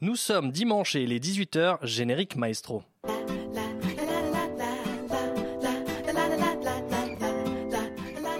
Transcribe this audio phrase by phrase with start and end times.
[0.00, 2.84] Nous sommes dimanche et il est 18h, générique maestro.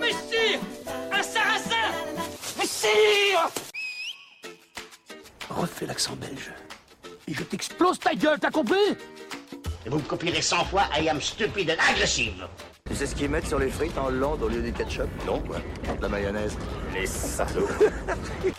[0.01, 0.61] Messire
[1.13, 1.75] Un sarrasin
[2.59, 3.51] Messire
[5.51, 6.53] Refais l'accent belge.
[7.27, 8.77] Et je t'explose ta gueule, t'as compris?
[9.85, 12.47] Et vous me copierez 100 fois I am stupid and aggressive.
[12.89, 15.09] Tu sais ce qu'ils mettent sur les frites en Hollande au lieu du ketchup?
[15.27, 15.57] Non, quoi.
[15.97, 16.57] De la mayonnaise.
[16.95, 17.67] Les salauds.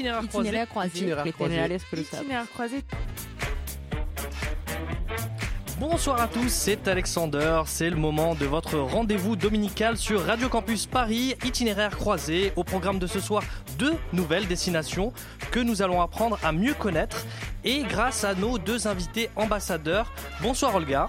[0.00, 0.48] Itinéraire croisé.
[0.48, 0.98] Itinéraire croisé.
[0.98, 2.00] Itinéraire croisé.
[2.00, 2.84] Itinéraire croisé.
[5.78, 7.62] Bonsoir à tous, c'est Alexander.
[7.66, 12.52] C'est le moment de votre rendez-vous dominical sur Radio Campus Paris, itinéraire croisé.
[12.56, 13.42] Au programme de ce soir,
[13.78, 15.12] deux nouvelles destinations
[15.50, 17.26] que nous allons apprendre à mieux connaître
[17.64, 20.12] et grâce à nos deux invités ambassadeurs.
[20.42, 21.08] Bonsoir Olga.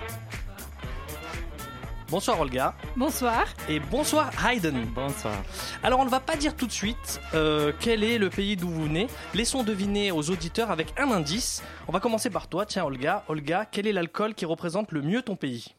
[2.12, 2.76] Bonsoir Olga.
[2.98, 3.46] Bonsoir.
[3.70, 4.86] Et bonsoir Hayden.
[4.94, 5.34] Bonsoir.
[5.82, 8.68] Alors on ne va pas dire tout de suite euh, quel est le pays d'où
[8.68, 9.08] vous venez.
[9.34, 11.64] Laissons deviner aux auditeurs avec un indice.
[11.88, 13.24] On va commencer par toi, tiens Olga.
[13.30, 15.74] Olga, quel est l'alcool qui représente le mieux ton pays?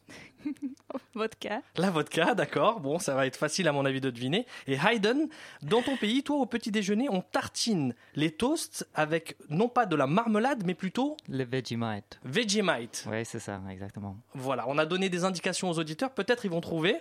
[1.13, 1.61] Vodka.
[1.77, 2.79] La vodka, d'accord.
[2.79, 4.45] Bon, ça va être facile à mon avis de deviner.
[4.67, 5.27] Et Hayden,
[5.61, 9.95] dans ton pays, toi au petit déjeuner, on tartine les toasts avec non pas de
[9.95, 12.19] la marmelade, mais plutôt Le Vegemite.
[12.23, 13.05] Vegemite.
[13.09, 14.17] Oui, c'est ça, exactement.
[14.33, 16.97] Voilà, on a donné des indications aux auditeurs, peut-être ils vont trouver.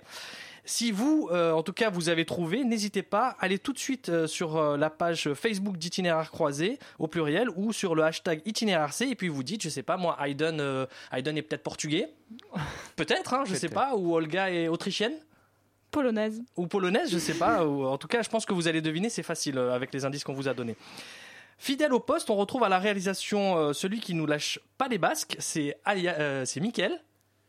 [0.65, 4.09] Si vous, euh, en tout cas, vous avez trouvé, n'hésitez pas, allez tout de suite
[4.11, 8.93] euh, sur euh, la page Facebook d'itinéraire croisé au pluriel ou sur le hashtag itinéraire
[8.93, 12.11] C et puis vous dites, je sais pas, moi, Hayden, euh, Hayden est peut-être portugais,
[12.97, 13.75] peut-être, hein, je sais Peut-être.
[13.75, 15.15] pas, ou Olga est autrichienne
[15.91, 16.41] Polonaise.
[16.57, 17.67] ou polonaise, je sais pas.
[17.67, 20.05] ou, en tout cas, je pense que vous allez deviner, c'est facile euh, avec les
[20.05, 20.77] indices qu'on vous a donnés.
[21.59, 24.99] Fidèle au poste, on retrouve à la réalisation euh, celui qui nous lâche pas les
[24.99, 27.03] basques, c'est Alia- euh, c'est Mickaël.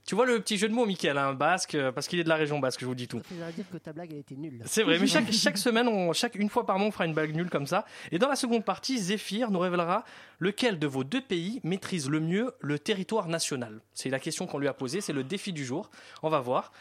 [0.06, 2.30] Tu vois le petit jeu de mots, Mickaël, hein, basque, euh, parce qu'il est de
[2.30, 3.22] la région basque, je vous dis tout.
[3.30, 4.62] Ça veut dire que ta blague, elle était nulle.
[4.66, 7.14] C'est vrai, mais chaque, chaque semaine, on, chaque, une fois par mois, on fera une
[7.14, 7.86] blague nulle comme ça.
[8.12, 10.04] Et dans la seconde partie, Zéphyr nous révélera
[10.40, 13.80] lequel de vos deux pays maîtrise le mieux le territoire national.
[13.94, 15.90] C'est la question qu'on lui a posée, c'est le défi du jour.
[16.22, 16.74] On va voir.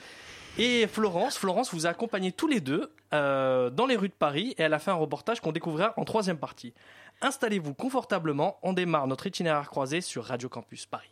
[0.58, 4.54] Et Florence, Florence vous a accompagné tous les deux euh, dans les rues de Paris
[4.58, 6.74] et elle a fait un reportage qu'on découvrira en troisième partie.
[7.22, 11.08] Installez-vous confortablement, on démarre notre itinéraire croisé sur Radio Campus Paris.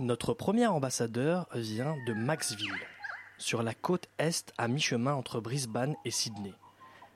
[0.00, 2.74] Notre premier ambassadeur vient de Maxville,
[3.38, 6.52] sur la côte est à mi-chemin entre Brisbane et Sydney.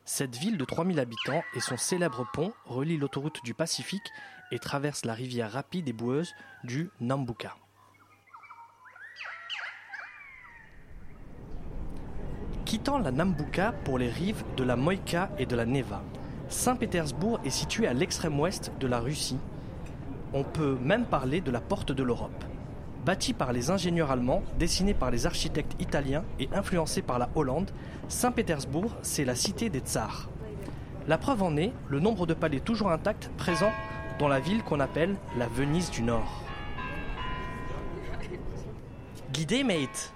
[0.04, 4.08] Cette ville de 3000 habitants et son célèbre pont relie l'autoroute du Pacifique
[4.52, 7.56] et traverse la rivière rapide et boueuse du Nambucca.
[12.64, 16.00] Quittant la Nambucca pour les rives de la Moïka et de la Neva,
[16.48, 19.38] Saint-Pétersbourg est situé à l'extrême ouest de la Russie.
[20.32, 22.44] On peut même parler de la porte de l'Europe.
[23.08, 27.70] Bâti par les ingénieurs allemands, dessiné par les architectes italiens et influencé par la Hollande,
[28.10, 30.28] Saint-Pétersbourg, c'est la cité des tsars.
[31.06, 33.72] La preuve en est le nombre de palais toujours intacts présents
[34.18, 36.44] dans la ville qu'on appelle la Venise du Nord.
[39.32, 40.12] Guidé, mate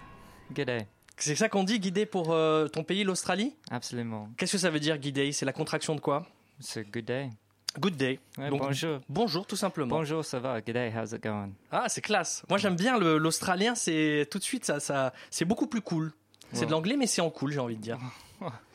[0.54, 0.86] Good day.
[1.16, 3.56] C'est ça qu'on dit, guidé pour euh, ton pays, l'Australie?
[3.70, 4.28] Absolument.
[4.36, 5.32] Qu'est-ce que ça veut dire, guidé?
[5.32, 6.26] C'est la contraction de quoi?
[6.60, 7.30] C'est good day.
[7.78, 8.20] Good day.
[8.38, 9.00] Ouais, Donc, bonjour.
[9.08, 9.96] Bonjour, tout simplement.
[9.96, 10.60] Bonjour, ça va?
[10.60, 11.52] Good day, how's it going?
[11.70, 12.42] Ah, c'est classe.
[12.48, 13.74] Moi, j'aime bien l'australien.
[13.74, 16.12] C'est tout de suite, ça, ça, c'est beaucoup plus cool.
[16.52, 16.66] C'est Ouais.
[16.66, 17.98] de l'anglais, mais c'est en cool, j'ai envie de dire.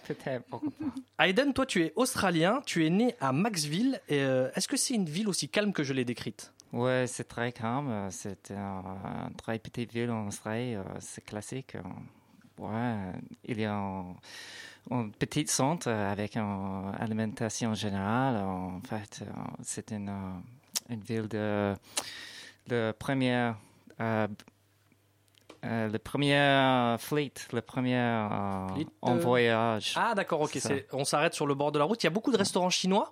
[0.08, 0.72] Peut-être, pourquoi
[1.18, 1.26] pas.
[1.26, 2.62] Hayden, toi, tu es australien.
[2.66, 4.02] Tu es né à Maxville.
[4.12, 6.54] Euh, Est-ce que c'est une ville aussi calme que je l'ai décrite?
[6.74, 8.08] Ouais, c'est très calme.
[8.10, 10.76] C'est un, très petite ville en Australie.
[10.76, 11.76] euh, C'est classique.
[12.60, 14.06] Euh, Ouais, il y a un,
[14.92, 18.38] un petit centre avec une alimentation générale.
[18.38, 19.32] En fait, euh,
[19.64, 21.76] c'est une, euh, une ville de
[22.70, 23.52] le premier
[24.02, 24.28] euh,
[25.66, 28.68] euh, le premier fleet, le premier euh,
[29.02, 29.94] en euh, voyage.
[29.98, 30.58] Ah, d'accord, ok.
[30.94, 32.02] On s'arrête sur le bord de la route.
[32.04, 33.12] Il y a beaucoup de restaurants chinois?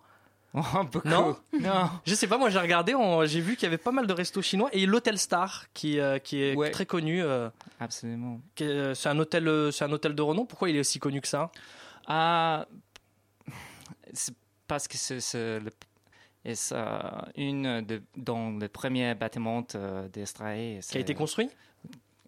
[0.91, 1.07] Beaucoup.
[1.07, 1.89] Non Non.
[2.05, 2.93] Je sais pas, moi j'ai regardé,
[3.25, 6.17] j'ai vu qu'il y avait pas mal de restos chinois et l'hôtel Star qui, euh,
[6.19, 6.71] qui est Ouais.
[6.71, 7.21] très connu.
[7.21, 7.49] euh,
[7.79, 8.39] Absolument.
[8.55, 10.45] est- c'est un hôtel, euh, c'est un hôtel de renom.
[10.45, 11.51] Pourquoi il est aussi connu que ça?
[12.07, 12.66] Ah,
[14.13, 14.34] c'est
[14.67, 15.19] parce que c'est
[17.35, 20.79] une de, dans le premier bâtiment euh.
[20.90, 21.49] Qui a été construit?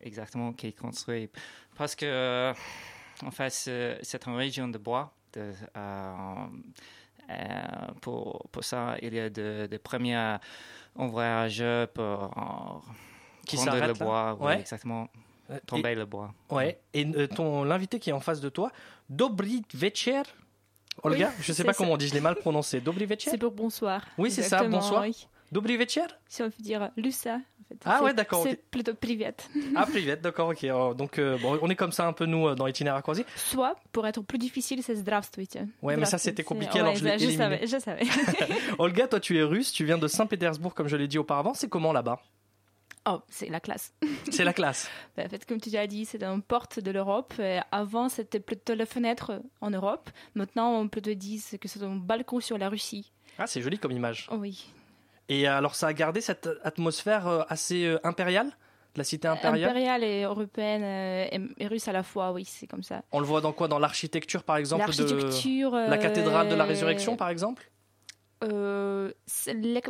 [0.01, 1.29] Exactement, qui est construit.
[1.75, 2.53] Parce que, euh,
[3.25, 5.13] en fait, c'est une région de bois.
[5.33, 6.45] De, euh, euh,
[8.01, 10.37] pour, pour ça, il y a de, de premiers
[10.95, 12.91] voyageurs pour euh,
[13.45, 14.37] Qui prendre le bois.
[14.39, 14.59] oui, Ouais.
[14.59, 15.07] exactement.
[15.49, 16.33] Euh, Tomber le bois.
[16.51, 16.79] et, ouais.
[16.93, 18.71] Et euh, ton l'invité qui est en face de toi,
[19.09, 20.23] Dobry Večer.
[21.03, 21.77] Olga, Oui, je sais c'est pas ça.
[21.77, 22.81] comment on dit, je l'ai mal prononcé.
[22.81, 24.01] Dobry Večer C'est pour bonsoir.
[24.17, 25.03] Oui, c'est ça, bonsoir.
[25.03, 25.27] oui.
[25.51, 27.39] Dobry večer Si on veut dire Lusa, en
[27.69, 27.77] fait.
[27.85, 29.33] Ah ouais, d'accord, C'est plutôt privet.
[29.75, 30.65] Ah, privet, d'accord, ok.
[30.73, 33.25] Oh, Donc, euh, bon, on est comme ça un peu, nous, euh, dans Itinéraire croisé.
[33.35, 35.59] Soit, pour être plus difficile, c'est Zdravstvuyte.
[35.81, 38.03] Ouais, mais ça, c'était compliqué, c'est- alors ouais, je l'ai je savais, je savais.
[38.77, 41.53] Olga, toi, tu es russe, tu viens de Saint-Pétersbourg, comme je l'ai dit auparavant.
[41.53, 42.19] C'est comment là-bas?
[43.09, 43.93] Oh, c'est la classe.
[44.31, 44.89] C'est la classe.
[45.15, 47.33] Ben, En fait, comme tu as dit, c'est une porte de l'Europe.
[47.39, 50.09] Euh, Avant, c'était plutôt la fenêtre en Europe.
[50.35, 53.13] Maintenant, on peut te dire que c'est un balcon sur la Russie.
[53.39, 54.27] Ah, c'est joli comme image.
[54.29, 54.73] Oh oui.
[55.29, 59.27] Et euh, alors, ça a gardé cette atmosphère euh, assez euh, impériale de la cité
[59.27, 59.69] impériale?
[59.69, 63.01] Impériale et européenne euh, et, et russe à la fois, oui, c'est comme ça.
[63.11, 63.67] On le voit dans quoi?
[63.67, 65.71] Dans l'architecture, par exemple, de L'architecture.
[65.71, 67.69] la cathédrale de la euh, Résurrection, par exemple?
[68.43, 69.11] Euh,
[69.47, 69.81] la,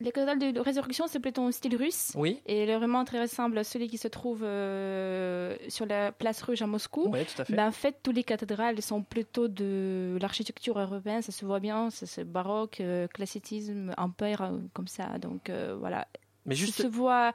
[0.00, 2.12] la cathédrale de Résurrection, c'est plutôt en style russe.
[2.14, 2.40] Oui.
[2.46, 6.42] Et elle est vraiment très ressemble à celui qui se trouve euh, sur la place
[6.42, 7.08] rouge à Moscou.
[7.10, 7.54] Oui, tout à fait.
[7.54, 11.88] Ben, en fait, toutes les cathédrales sont plutôt de l'architecture européenne, ça se voit bien,
[11.90, 15.18] c'est baroque, euh, classicisme, empire, euh, comme ça.
[15.18, 16.06] Donc euh, voilà.
[16.46, 17.32] Mais Ça juste, se voit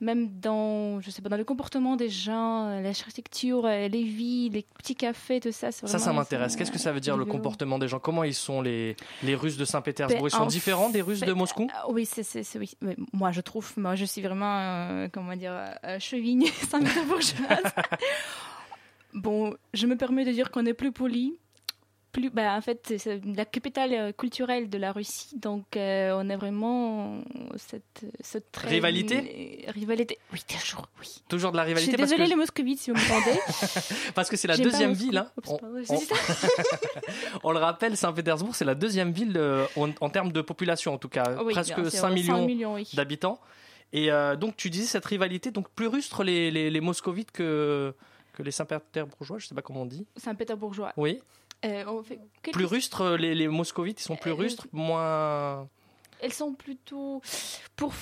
[0.00, 4.48] même dans, je sais pas, dans le comportement des gens, euh, l'architecture, euh, les vies,
[4.48, 5.70] les petits cafés, tout ça.
[5.72, 6.56] ça, ça m'intéresse.
[6.56, 7.98] Qu'est-ce que ça veut dire le comportement des gens?
[7.98, 10.28] Comment ils sont les, les Russes de Saint-Pétersbourg?
[10.28, 11.68] Ils sont Ben, en différents des Russes de Moscou?
[11.90, 12.24] Oui, c'est,
[12.58, 12.74] oui.
[13.12, 15.52] Moi, je trouve, moi, je suis vraiment, euh, comment dire,
[15.84, 17.72] euh, chevigne saint-pétersbourgeoise.
[19.14, 21.38] bon, je me permets de dire qu'on est plus poli.
[22.12, 26.28] Plus, bah, en fait, c'est la capitale euh, culturelle de la Russie, donc euh, on
[26.28, 27.20] a vraiment
[27.56, 29.64] cette, cette très- Rivalité?
[29.68, 31.22] euh, Rivalité, oui, toujours, oui.
[31.28, 33.38] Toujours de la Je rivalité suis parce désolée que, les moscovites si vous m'entendez.
[34.16, 35.18] parce que c'est la deuxième ville.
[35.18, 35.30] hein.
[35.36, 35.94] Oups, On, j'ai
[37.44, 39.40] on- le rappelle, Saint-Pétersbourg, c'est la deuxième ville
[39.76, 42.88] en, en termes de population, en tout cas, Oui, presque bien sûr, 5 millions oui.
[42.94, 43.38] d'habitants.
[43.92, 47.94] Et euh, donc, tu disais cette rivalité, donc plus rustre les, les, les moscovites que,
[48.32, 50.06] que les Saint-Pétersbourgeois, je sais pas comment on dit.
[50.16, 50.92] Saint-Pétersbourgeois.
[50.96, 51.20] Oui.
[51.64, 55.68] Euh, on fait- quel- Plus rustres, les, les moscovites, ils sont plus Euh, rustres, moins.
[56.20, 57.20] elles sont plutôt
[57.76, 57.92] pour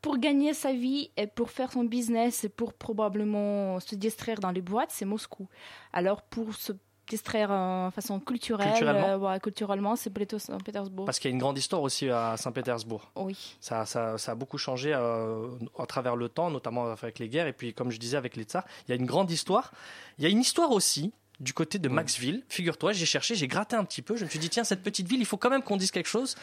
[0.00, 4.52] pour gagner sa vie et pour faire son business et pour probablement se distraire dans
[4.52, 5.48] les boîtes, c'est Moscou.
[5.92, 6.72] Alors pour se
[7.08, 9.08] distraire en façon culturelle, Culturellement.
[9.08, 11.06] euh, ouais, c'est plutôt Saint-Pétersbourg.
[11.06, 13.10] Parce qu'il y a une grande histoire aussi à Saint-Pétersbourg.
[13.16, 13.56] Oui.
[13.60, 15.48] Ça, ça, ça a beaucoup changé euh,
[15.78, 18.44] à travers le temps, notamment avec les guerres, et puis comme je disais avec les
[18.44, 19.72] tsars, il y a une grande histoire.
[20.18, 22.42] Il y a une histoire aussi du côté de Maxville.
[22.48, 25.08] Figure-toi, j'ai cherché, j'ai gratté un petit peu, je me suis dit, tiens, cette petite
[25.08, 26.36] ville, il faut quand même qu'on dise quelque chose.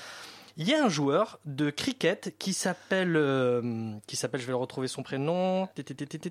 [0.58, 4.58] Il y a un joueur de cricket qui s'appelle, euh, qui s'appelle, je vais le
[4.58, 5.68] retrouver son prénom.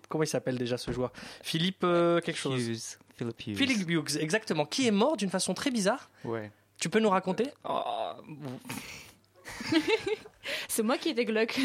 [0.09, 1.13] Comment il s'appelle déjà ce joueur?
[1.43, 2.59] Philippe euh, quelque chose.
[2.67, 2.99] Hughes.
[3.17, 3.57] Philip Hughes.
[3.57, 4.65] Philippe Hughes, exactement.
[4.65, 6.11] Qui est mort d'une façon très bizarre.
[6.25, 6.51] Ouais.
[6.79, 7.49] Tu peux nous raconter?
[7.69, 7.83] Oh,
[10.69, 11.59] C'est moi qui étais Glock.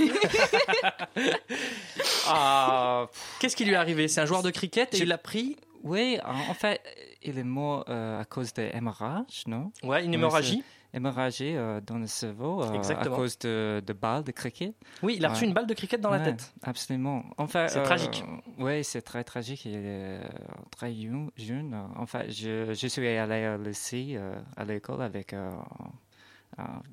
[2.28, 3.08] ah,
[3.40, 4.08] Qu'est-ce qui lui est arrivé?
[4.08, 5.58] C'est un joueur de cricket et il l'a pris.
[5.84, 6.82] Oui, en fait,
[7.24, 9.72] il est mort euh, à cause d'hémorragie, non?
[9.84, 10.64] Ouais, une hémorragie.
[10.92, 14.74] Hémorragie euh, dans le cerveau euh, à cause de, de balles de cricket.
[15.04, 16.52] Oui, il a reçu une balle de cricket dans la tête.
[16.64, 17.24] Absolument.
[17.38, 18.24] Enfin, C'est tragique.
[18.58, 19.66] Oui, c'est très tragique.
[19.66, 20.20] Il est
[20.72, 20.92] très
[21.38, 21.80] jeune.
[21.96, 25.36] Enfin, je, je suis allé euh, à l'école avec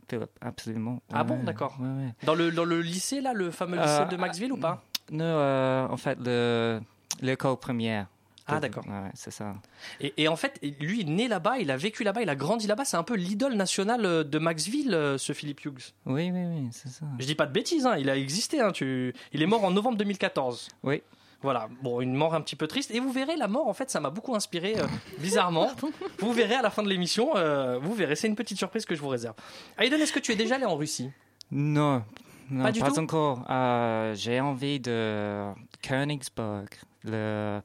[0.08, 1.00] Philippe, absolument.
[1.12, 1.76] Ah bon, d'accord.
[1.80, 2.14] ouais.
[2.22, 4.82] Dans le, dans le lycée, là, le fameux lycée de Maxville ou pas?
[5.10, 6.80] Non, en fait, le-
[7.22, 8.06] l'école première.
[8.48, 8.84] Ah, d'accord.
[8.86, 9.54] Ouais, c'est ça.
[10.00, 12.36] et, et en fait, lui, il est né là-bas, il a vécu là-bas, il a
[12.36, 12.84] grandi là-bas.
[12.84, 15.92] C'est un peu l'idole nationale euh, de Maxville, euh, ce Philippe Hughes.
[16.06, 17.06] Oui, oui, oui, c'est ça.
[17.18, 18.60] Je dis pas de bêtises, hein, il a existé.
[18.60, 19.12] Hein, tu...
[19.32, 20.68] Il est mort en novembre 2014.
[20.84, 21.02] Oui.
[21.42, 22.90] Voilà, bon, une mort un petit peu triste.
[22.92, 24.86] Et vous verrez, la mort, en fait, ça m'a beaucoup inspiré, euh,
[25.18, 25.70] bizarrement.
[26.20, 28.94] vous verrez à la fin de l'émission, euh, vous verrez, c'est une petite surprise que
[28.94, 29.34] je vous réserve.
[29.78, 31.10] Aiden, est-ce que tu es déjà allé en Russie?
[31.50, 32.02] Non,
[32.50, 32.98] non Pas pas, du tout?
[32.98, 33.44] encore.
[33.50, 36.68] Euh, J'ai envie de Königsberg,
[37.04, 37.60] le,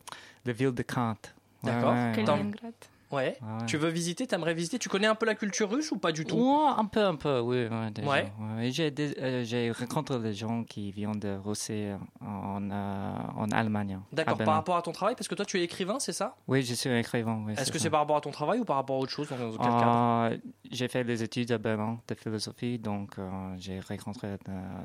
[0.46, 1.16] la ville de Kant.
[1.64, 1.94] Ouais, D'accord.
[1.94, 2.36] ouais, Quel ouais.
[2.36, 2.74] Kaliningrad.
[3.12, 3.38] Ouais.
[3.42, 3.66] Ouais.
[3.68, 6.26] Tu veux visiter, t'aimerais visiter Tu connais un peu la culture russe ou pas du
[6.26, 6.36] tout?
[6.38, 7.68] Ouais, un peu, un peu, oui.
[7.68, 8.24] ouais, déjà.
[8.70, 11.88] J'ai euh, j'ai rencontré des gens qui viennent de Russie
[12.22, 14.00] en, euh, en Allemagne.
[14.12, 14.46] D'accord, Berlin.
[14.46, 16.36] par rapport à ton travail, parce que toi tu es écrivain, c'est ça?
[16.48, 17.44] Oui, je suis écrivain.
[17.46, 19.28] oui, Est-ce que c'est par rapport à ton travail ou par rapport à autre chose
[19.30, 20.32] dans quel cadre?
[20.34, 20.38] Euh,
[20.72, 24.38] J'ai fait des études à Berlin de philosophie, donc euh, j'ai rencontré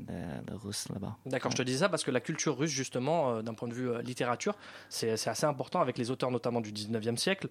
[0.03, 1.17] des Russes là-bas.
[1.27, 3.91] D'accord, je te disais ça parce que la culture russe, justement, d'un point de vue
[4.03, 4.55] littérature,
[4.89, 7.49] c'est c'est assez important avec les auteurs notamment du 19e siècle.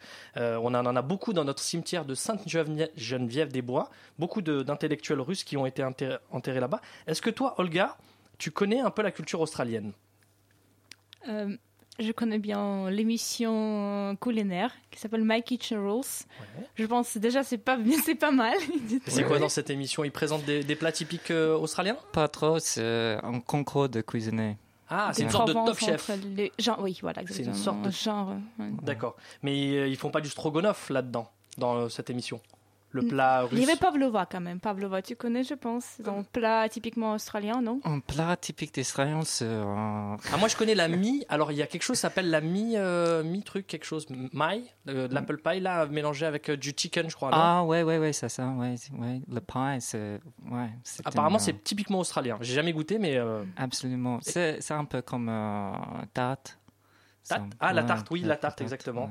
[0.65, 5.83] On en a beaucoup dans notre cimetière de Sainte-Geneviève-des-Bois, beaucoup d'intellectuels russes qui ont été
[5.83, 6.81] enterrés, enterrés là-bas.
[7.07, 7.97] Est-ce que toi, Olga,
[8.37, 9.93] tu connais un peu la culture australienne?
[11.27, 11.55] Euh,
[11.97, 16.25] je connais bien l'émission culinaire qui s'appelle My Kitchen Rules.
[16.75, 18.57] Je pense déjà c'est pas c'est pas mal.
[19.07, 20.03] C'est quoi dans cette émission?
[20.03, 21.97] Ils présentent des, des plats typiques euh, australiens?
[22.11, 24.57] Pas trop, c'est un concours de cuisiner.
[24.89, 26.09] Ah, c'est une sorte de top chef.
[26.35, 28.35] les- genre, oui, voilà, C'est une sorte de- genre.
[28.59, 28.69] ouais.
[28.83, 29.15] D'accord.
[29.41, 31.27] Mais euh, ils font pas du stroganoff là-dedans,
[31.57, 32.39] dans euh, cette émission?
[32.95, 34.59] Le plat russe Il y avait pavlova quand même.
[34.59, 35.97] Pavlova, tu connais, je pense.
[36.05, 37.79] Un plat typiquement australien, non?
[37.83, 41.25] Un plat typique d'Israël, c'est euh, Ah, moi, je connais la mie.
[41.29, 44.07] Alors, il y a quelque chose qui s'appelle la mie, euh, mie truc, quelque chose,
[44.33, 47.29] maille, euh, de l'apple pie, là, mélangé avec euh, du chicken, je crois.
[47.33, 50.69] ah ouais ouais ouais c'est ça ouais ouais le pain c'est ouais
[51.03, 52.37] Apparemment, une, c'est typiquement australien.
[52.41, 55.71] J'ai jamais goûté, mais euh, absolument c'est c'est un peu comme euh,
[56.13, 56.57] tarte.
[57.27, 57.51] Tarte?
[57.59, 59.09] Ah, la tarte, oui, la tarte, exactement.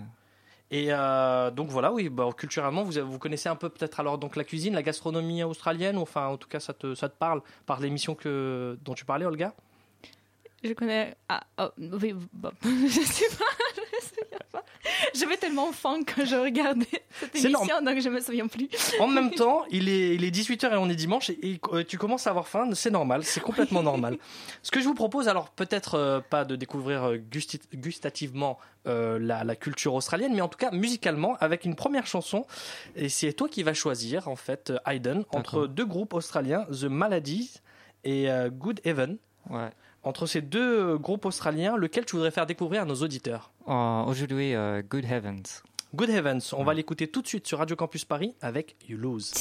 [0.74, 4.34] Et euh, donc voilà, oui, bah, culturellement, vous, vous connaissez un peu peut-être alors donc
[4.34, 7.42] la cuisine, la gastronomie australienne, ou enfin, en tout cas, ça te, ça te parle
[7.64, 9.54] par l'émission que dont tu parlais, Olga?
[10.64, 11.14] Je connais.
[11.28, 12.50] Ah, oh, oui, bon.
[12.64, 13.44] je sais pas.
[14.00, 14.64] Je me souviens pas.
[15.14, 16.86] J'avais tellement faim quand je regardais
[17.20, 18.68] cette C'est émission, donc je me souviens plus.
[19.00, 21.84] En même temps, il est, il est 18h et on est dimanche et, et, euh,
[21.84, 24.18] tu commences à avoir faim, c'est normal, c'est complètement normal.
[24.62, 29.18] Ce que je vous propose, alors peut-être euh, pas de découvrir euh, gusti- gustativement euh,
[29.18, 32.46] la, la culture australienne, mais en tout cas musicalement avec une première chanson.
[32.96, 35.68] Et c'est toi qui vas choisir, en fait, Hayden, entre D'accord.
[35.68, 37.54] deux groupes australiens, The Maladies
[38.04, 39.16] et euh, Good Heaven.
[39.48, 39.70] Ouais.
[40.04, 44.02] Entre ces deux euh, groupes australiens, lequel tu voudrais faire découvrir à nos auditeurs Euh,
[44.04, 45.62] Aujourd'hui, euh, Good Heavens.
[45.94, 49.32] Good Heavens, on va l'écouter tout de suite sur Radio Campus Paris avec You Lose.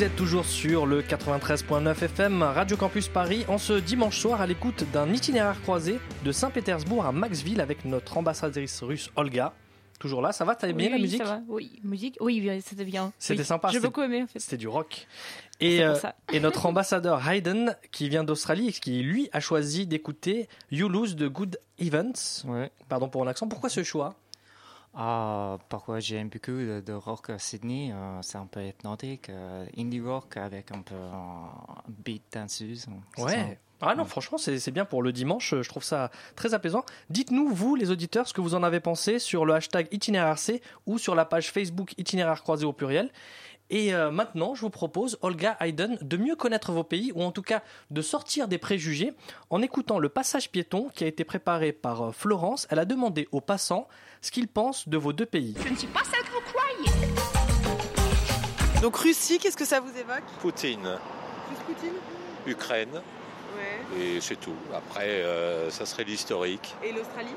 [0.00, 4.46] Vous êtes toujours sur le 93.9 FM Radio Campus Paris en ce dimanche soir à
[4.46, 9.52] l'écoute d'un itinéraire croisé de Saint-Pétersbourg à Maxville avec notre ambassadrice russe Olga.
[9.98, 11.40] Toujours là, ça va T'as bien Oui, la oui, musique ça va.
[11.48, 12.16] Oui, musique.
[12.22, 13.12] Oui, c'était bien.
[13.18, 13.44] C'était Oui.
[13.46, 14.38] sympa, J'ai c'était- beaucoup aimé en fait.
[14.38, 15.06] C'était du rock.
[15.60, 15.94] Et, euh,
[16.32, 21.14] et notre ambassadeur Hayden, qui vient d'Australie et qui lui a choisi d'écouter You Lose
[21.14, 22.46] de Good Events.
[22.46, 22.70] Ouais.
[22.88, 23.48] Pardon pour mon accent.
[23.48, 24.14] Pourquoi ce choix?
[24.94, 29.64] Ah, pourquoi j'aime beaucoup de, de rock à Sydney, euh, c'est un peu hypnotique, euh,
[29.78, 31.48] indie rock avec un peu un
[31.88, 32.86] beat danseuse.
[33.16, 33.22] ça.
[33.24, 33.58] Ouais.
[33.82, 34.08] Ah non, Ouais.
[34.08, 35.54] franchement, c'est bien pour le dimanche.
[35.62, 36.84] Je trouve ça très apaisant.
[37.08, 40.98] Dites-nous, vous, les auditeurs, ce que vous en avez pensé sur le hashtag itinéraire.c ou
[40.98, 43.10] sur la page Facebook itinéraire croisé au pluriel.
[43.72, 47.30] Et euh, maintenant, je vous propose, Olga Hayden, de mieux connaître vos pays, ou en
[47.30, 49.12] tout cas de sortir des préjugés,
[49.48, 52.66] en écoutant le passage piéton qui a été préparé par euh, Florence.
[52.70, 53.86] Elle a demandé aux passants
[54.22, 55.54] ce qu'ils pensent de vos deux pays.
[55.64, 56.90] Je ne suis pas celle que vous croyez.
[58.82, 60.24] Donc Russie, qu'est-ce que ça vous évoque?
[60.40, 60.98] Poutine,
[61.48, 61.92] Plus Poutine?
[62.46, 63.00] Ukraine,
[63.56, 64.00] Ouais.
[64.00, 64.54] et c'est tout.
[64.74, 66.74] Après, euh, ça serait l'historique.
[66.82, 67.34] Et l'Australie?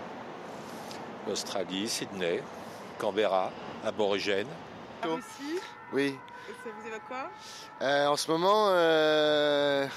[1.27, 2.41] L'Australie, Sydney,
[2.99, 3.51] Canberra,
[3.85, 4.47] aborigène.
[5.03, 5.52] La Russie?
[5.93, 6.17] Oui.
[6.49, 7.29] Et ça vous évoque quoi?
[7.81, 9.87] Euh, en ce moment, euh,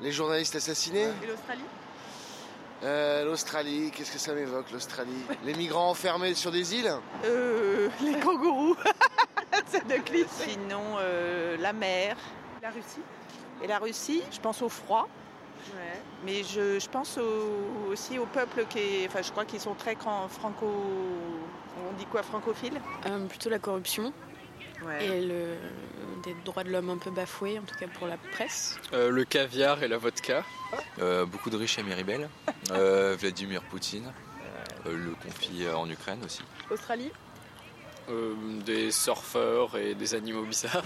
[0.00, 1.08] les journalistes assassinés.
[1.22, 1.62] Et l'Australie?
[2.84, 5.24] Euh, L'Australie, qu'est-ce que ça m'évoque, l'Australie?
[5.44, 6.92] Les migrants enfermés sur des îles?
[7.24, 8.74] Euh, les kangourous.
[9.68, 10.26] C'est de clip.
[10.28, 12.16] Sinon, euh, la mer.
[12.60, 13.00] La Russie?
[13.62, 15.06] Et la Russie, je pense au froid.
[15.76, 16.00] Ouais.
[16.24, 19.74] Mais je, je pense au- aussi au peuple qui est, enfin je crois qu'ils sont
[19.74, 19.94] très
[20.28, 22.80] franco, on dit quoi francophile?
[23.06, 24.12] Euh, Plutôt la corruption
[24.86, 25.06] Ouais.
[25.06, 25.56] et le,
[26.24, 28.78] des droits de l'homme un peu bafoués, en tout cas pour la presse.
[28.92, 30.44] Euh, le caviar et la vodka.
[31.00, 32.28] Euh, beaucoup de riches à Miribel.
[32.70, 34.12] Euh, Vladimir Poutine.
[34.86, 36.42] Euh, le conflit en Ukraine aussi.
[36.70, 37.10] Australie
[38.08, 38.34] Euh,
[38.64, 40.82] des surfeurs et des animaux bizarres.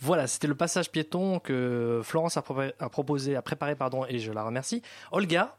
[0.00, 4.42] Voilà, c'était le passage piéton que Florence a proposé, a préparé, pardon, et je la
[4.42, 4.82] remercie.
[5.12, 5.56] Olga,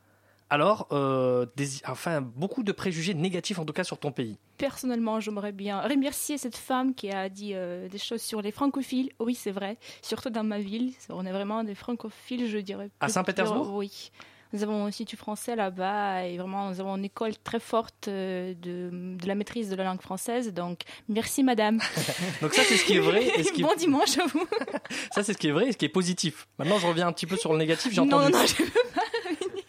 [0.49, 4.37] alors, euh, des- enfin, beaucoup de préjugés négatifs en tout cas sur ton pays.
[4.57, 9.09] Personnellement, j'aimerais bien remercier cette femme qui a dit euh, des choses sur les francophiles.
[9.19, 9.77] Oui, c'est vrai.
[10.01, 12.89] Surtout dans ma ville, on est vraiment des francophiles, je dirais.
[12.99, 14.11] À Saint-Pétersbourg Oui.
[14.53, 18.53] Nous avons un institut français là-bas et vraiment nous avons une école très forte euh,
[18.53, 20.53] de, de la maîtrise de la langue française.
[20.53, 21.79] Donc merci madame.
[22.41, 23.27] Donc ça, c'est ce qui est vrai.
[23.37, 24.47] et ce qui est- bon dimanche à vous.
[25.11, 26.47] Ça, c'est ce qui est vrai et ce qui est positif.
[26.59, 27.91] Maintenant, je reviens un petit peu sur le négatif.
[27.93, 28.63] J'ai Non, entendu, non, je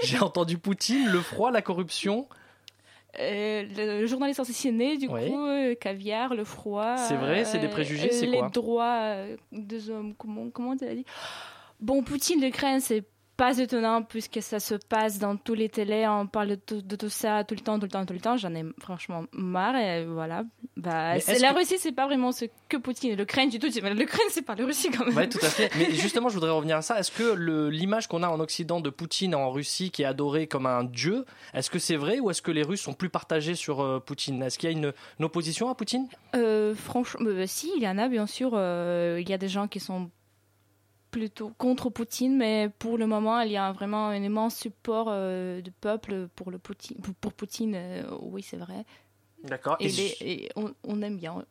[0.19, 2.29] j'ai entendu Poutine, le froid, la corruption.
[3.19, 5.31] Euh, le journaliste assassiné, du Oui.
[5.31, 6.97] coup, euh, caviar, le froid.
[6.99, 10.77] C'est vrai, c'est des euh, préjugés, c'est Les quoi droits euh, des hommes, comment, comment
[10.77, 11.07] tu as dit?
[11.81, 13.05] Bon, Poutine, l'Ukraine, c'est
[13.37, 16.97] pas étonnant puisque ça se passe dans tous les télés, on parle de tout, de
[16.97, 18.37] tout ça tout le temps, tout le temps, tout le temps.
[18.37, 20.45] J'en ai franchement marre et voilà.
[20.77, 23.67] Bah, c'est- est-ce la que- Russie, c'est pas vraiment ce que Poutine l'Ukraine du tout.
[23.67, 25.17] L'Ukraine, c'est pas la Russie quand même.
[25.17, 25.71] Oui, tout à fait.
[25.79, 26.99] Mais justement, je voudrais revenir à ça.
[26.99, 27.35] Est-ce que
[27.69, 31.25] l'image qu'on a en Occident de Poutine en Russie, qui est adoré comme un dieu,
[31.55, 34.43] est-ce que c'est vrai ou est-ce que les Russes sont plus partagés sur euh, Poutine?
[34.43, 36.09] Est-ce qu'il y a une, une opposition à Poutine?
[36.35, 38.53] Euh, franchement, euh, si, il y en a bien sûr.
[38.55, 40.11] il y a des gens qui sont
[41.19, 45.63] plutôt contre Poutine, mais pour le moment, il y a vraiment un immense support euh,
[45.63, 47.75] du peuple pour, le Poutine, pour, pour Poutine.
[47.75, 48.85] euh, oui, c'est vrai.
[49.43, 49.77] D'accord.
[49.81, 51.43] Et, Et, les- et on, on aime bien.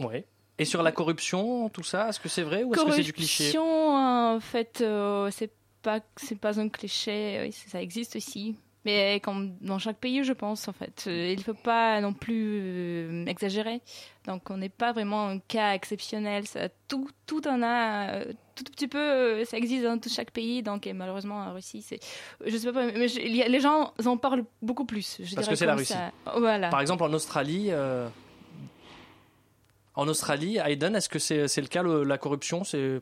[0.00, 0.26] ouais.
[0.58, 3.12] Et sur la corruption, tout ça, est-ce que c'est vrai ou est-ce que c'est du
[3.14, 3.52] cliché?
[3.52, 7.40] Corruption, en fait, euh, c'est pas c'est pas un cliché.
[7.42, 8.56] oui, ça existe aussi.
[8.86, 11.04] Mais comme dans chaque pays, je pense, en fait.
[11.08, 13.80] Euh, Il ne faut pas non plus euh, exagérer.
[14.28, 16.46] Donc, on n'est pas vraiment un cas exceptionnel.
[16.46, 20.30] Ça, tout, tout en a, euh, tout petit peu, euh, ça existe dans tout chaque
[20.30, 20.62] pays.
[20.62, 21.98] Donc, et malheureusement, en Russie, c'est.
[22.46, 25.18] Je sais pas, mais je- a- les gens en parlent beaucoup plus.
[25.20, 25.92] Je Parce que c'est la Russie.
[25.92, 26.12] ça.
[26.38, 26.68] Voilà.
[26.68, 28.08] Par exemple, en Australie, euh,
[29.94, 32.64] en Australie, Hayden, est-ce que c'est c'est le cas le- la corruption?
[32.64, 33.00] C'est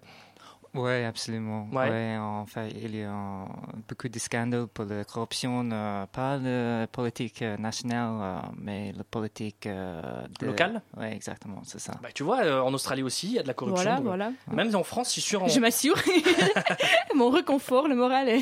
[0.75, 1.69] Oui, absolument.
[1.73, 1.89] Ouais.
[1.89, 3.45] Ouais, en fait, il y a
[3.89, 9.05] beaucoup de scandales pour la corruption, euh, pas la politique euh, nationale, euh, mais la
[9.05, 10.03] politique euh,
[10.41, 11.93] de- Locale Oui, exactement, c'est ça.
[12.03, 13.83] Bah, tu vois, euh, en Australie aussi, il y a de la corruption.
[13.85, 14.33] Voilà, Donc, voilà.
[14.53, 15.45] Même en France, je suis sûr.
[15.45, 15.97] en- Je m'assure.
[17.15, 18.41] Mon réconfort, le moral est.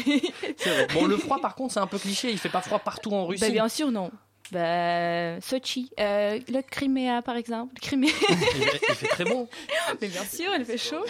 [0.57, 0.93] C'est.
[0.95, 2.31] Bon, le froid, par contre, c'est un peu cliché.
[2.31, 3.43] Il fait pas froid partout en Russie.
[3.45, 4.11] Bah, bien sûr, non.
[4.53, 7.73] Bah, Sochi, euh, le Crimea par exemple.
[7.77, 8.09] Le Crimea.
[8.29, 9.49] il, il fait très bon.
[10.01, 11.05] Mais bien sûr, il fait chaud.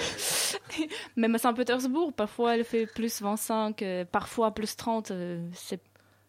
[1.17, 5.11] Même à Saint-Pétersbourg, parfois il fait plus 25, euh, parfois plus 30.
[5.11, 5.81] euh, c'est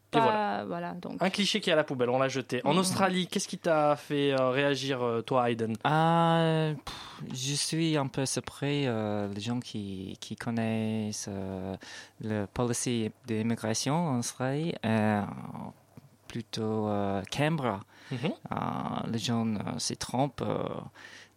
[0.10, 0.20] pas.
[0.22, 0.66] voilà.
[0.66, 0.92] voilà.
[0.94, 1.18] donc.
[1.22, 2.62] Un cliché qui est à la poubelle, on l'a jeté.
[2.66, 2.80] En Mhm.
[2.80, 5.76] Australie, qu'est-ce qui t'a fait euh, réagir, euh, toi, Hayden?
[5.84, 6.96] Ah, pff,
[7.34, 11.76] je suis un peu surpris, euh, les gens qui, qui connaissent euh,
[12.22, 15.22] le policy d'immigration en Australie, euh,
[16.34, 17.82] plutôt euh, Canberra.
[18.12, 18.18] Mhm.
[18.24, 18.56] Euh,
[19.12, 20.42] les gens euh, se trompent.
[20.42, 20.64] euh,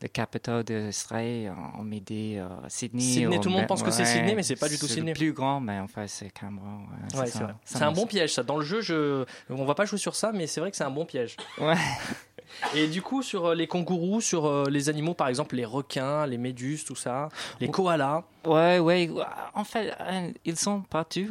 [0.02, 3.00] le capital d'Australie, euh, on met dit euh, Sydney.
[3.02, 4.94] Sydney, ou tout le monde pense que c'est Sydney, mais c'est pas du tout C'est
[4.94, 5.12] Sydney.
[5.12, 6.66] le plus grand, mais en fait, c'est Canberra.
[7.14, 8.42] ouais, Ouais, c'est C'est un bon piège, ça.
[8.42, 9.24] Dans le jeu, je...
[9.48, 11.36] on va pas jouer sur ça, mais c'est vrai que c'est un bon piège.
[11.58, 11.74] Ouais.
[12.74, 16.26] Et du coup, sur euh, les kangourous, sur euh, les animaux, par exemple, les requins,
[16.26, 17.28] les méduses, tout ça,
[17.60, 18.22] les koalas.
[18.44, 19.10] Ouais, ouais.
[19.54, 21.26] En fait, euh, ils sont partout.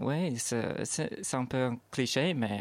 [0.00, 2.60] ouais, c'est un peu un cliché, mais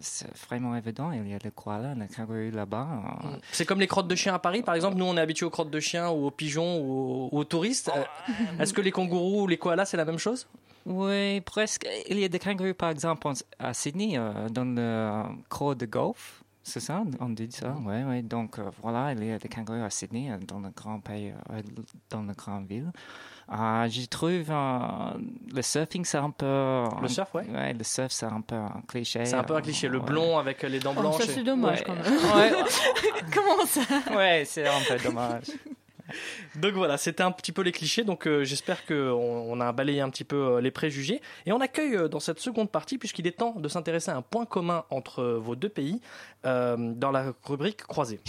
[0.00, 1.12] c'est vraiment évident.
[1.12, 2.88] Il y a le koala, le kangourou là-bas.
[3.24, 3.36] euh.
[3.52, 4.96] C'est comme les crottes de chiens à Paris, par exemple.
[4.96, 7.44] Nous, on est habitués aux crottes de chiens ou aux pigeons ou aux, ou aux
[7.44, 7.90] touristes.
[7.96, 8.02] Euh,
[8.62, 10.46] Est-ce que les kangourous ou les koalas, c'est la même chose?
[10.84, 11.86] Oui, presque.
[12.08, 13.28] Il y a des kangourous, par exemple,
[13.58, 14.18] à Sydney,
[14.50, 16.42] dans le cours de golf.
[16.68, 18.22] C'est ça, on dit ça, ouais, ouais.
[18.22, 21.32] Donc euh, voilà, il y a des kangourous à Sydney, euh, dans le grand pays,
[21.52, 21.60] euh,
[22.10, 22.90] dans la grande ville.
[23.52, 24.88] Euh, je trouve euh,
[25.54, 26.84] le surfing, c'est un peu.
[27.00, 27.46] Le surf, ouais.
[27.48, 29.24] Ouais, le surf, c'est un peu un cliché.
[29.26, 29.86] C'est un peu un cliché.
[29.86, 30.04] Le ouais.
[30.06, 31.22] blond avec les dents Oh, blanches.
[31.22, 31.84] ça c'est dommage Ouais.
[31.86, 32.02] quand même.
[32.34, 32.52] Ouais.
[33.32, 33.80] Comment ça?
[34.16, 35.44] Ouais, c'est un peu dommage.
[36.56, 38.04] Donc voilà, c'était un petit peu les clichés.
[38.04, 41.20] Donc euh, j'espère qu'on on a balayé un petit peu euh, les préjugés.
[41.46, 44.22] Et on accueille euh, dans cette seconde partie, puisqu'il est temps de s'intéresser à un
[44.22, 46.00] point commun entre vos deux pays,
[46.44, 48.20] dans la rubrique croisée.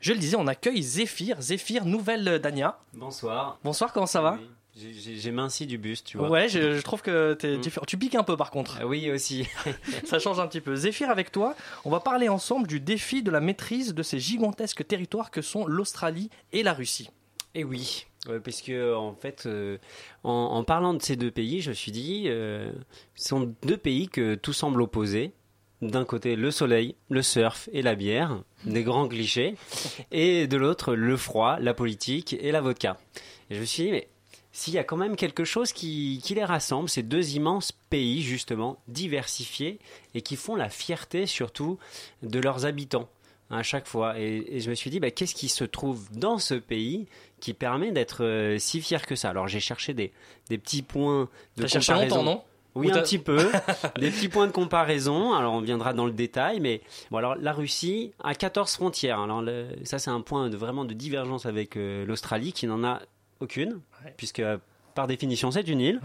[0.00, 1.42] Je le disais, on accueille Zéphyr.
[1.42, 2.78] Zéphyr, nouvelle d'Ania.
[2.94, 3.58] Bonsoir.
[3.62, 4.38] Bonsoir, comment ça va?
[4.40, 4.48] Oui.
[5.16, 6.28] J'ai- minci du buste, tu vois.
[6.30, 7.60] Ouais, je, je trouve que t'es Mm.
[7.60, 7.86] différent.
[7.86, 8.78] Tu piques un peu par contre.
[8.80, 9.46] Ah oui, aussi.
[10.04, 10.74] Ça change un petit peu.
[10.76, 14.86] Zéphyr, avec toi, on va parler ensemble du défi de la maîtrise de ces gigantesques
[14.86, 17.10] territoires que sont l'Australie et la Russie.
[17.54, 18.06] Et oui.
[18.28, 19.78] Ouais, parce que en fait, euh,
[20.24, 22.70] en, en parlant de ces deux pays, je me suis dit, euh,
[23.14, 25.32] ce sont deux pays que tout semble opposer.
[25.82, 29.54] D'un côté, le soleil, le surf et la bière, des grands clichés,
[30.12, 32.98] et de l'autre, le froid, la politique et la vodka.
[33.48, 34.08] Et je me suis dit, mais
[34.60, 38.20] s'il y a quand même quelque chose qui, qui les rassemble, ces deux immenses pays,
[38.20, 39.78] justement, diversifiés,
[40.14, 41.78] et qui font la fierté surtout
[42.22, 43.08] de leurs habitants
[43.50, 44.18] à chaque fois.
[44.18, 47.06] Et, et je me suis dit, bah, qu'est-ce qui se trouve dans ce pays
[47.40, 49.30] qui permet d'être euh, si fier que ça?
[49.30, 50.12] Alors j'ai cherché des,
[50.50, 52.16] des petits points de T'as cherché comparaison.
[52.18, 52.42] longtemps, non?
[52.76, 53.50] Oui, Ou un petit peu.
[53.98, 55.32] des petits points de comparaison.
[55.34, 59.18] Alors on viendra dans le détail, mais bon, alors la Russie a 14 frontières.
[59.18, 62.84] Alors le- ça, c'est un point de, vraiment de divergence avec euh, l'Australie qui n'en
[62.84, 63.00] a
[63.40, 63.80] aucune,
[64.16, 64.58] puisque euh,
[64.94, 66.00] par définition, c'est une île.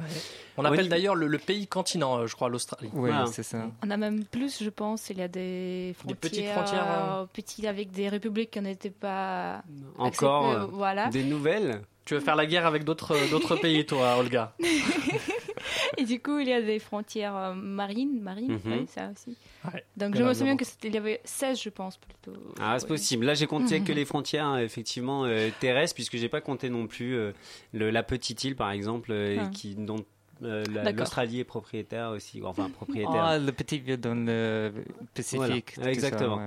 [0.57, 2.89] On appelle d'ailleurs le, le pays continent, euh, je crois, l'Australie.
[2.93, 3.25] Oui, Voilà.
[3.25, 3.67] c'est ça.
[3.83, 5.09] On a même plus, je pense.
[5.09, 9.63] Il y a des frontières, petites frontières, euh, petites avec des républiques qui n'étaient pas
[9.97, 11.07] Encore euh, voilà.
[11.09, 11.81] des nouvelles.
[12.05, 14.53] Tu veux faire la guerre avec d'autres euh, d'autres pays, toi, Olga?
[15.97, 18.61] Et du coup, il y a des frontières euh, marines, marines, Mhm.
[18.65, 19.35] oui, ça aussi.
[19.73, 19.83] Ouais.
[19.97, 20.57] Donc je me souviens vraiment.
[20.57, 22.33] que c'était- il y avait 16, je pense plutôt.
[22.59, 22.89] Ah, c'est Ouais.
[22.89, 23.25] possible.
[23.25, 23.97] Là, j'ai compté que Mhm.
[23.97, 27.31] les frontières euh, effectivement euh, terrestres, puisque j'ai pas compté non plus euh,
[27.73, 29.47] le- la petite île, par exemple, euh, Ah.
[29.47, 30.03] qui dont
[30.43, 30.63] euh,
[30.95, 33.23] l'Australie est propriétaire aussi, enfin propriétaire.
[33.23, 34.71] Ah, le petit vieux dans le
[35.13, 35.73] Pacifique.
[35.75, 36.37] Voilà, exactement.
[36.37, 36.41] ça,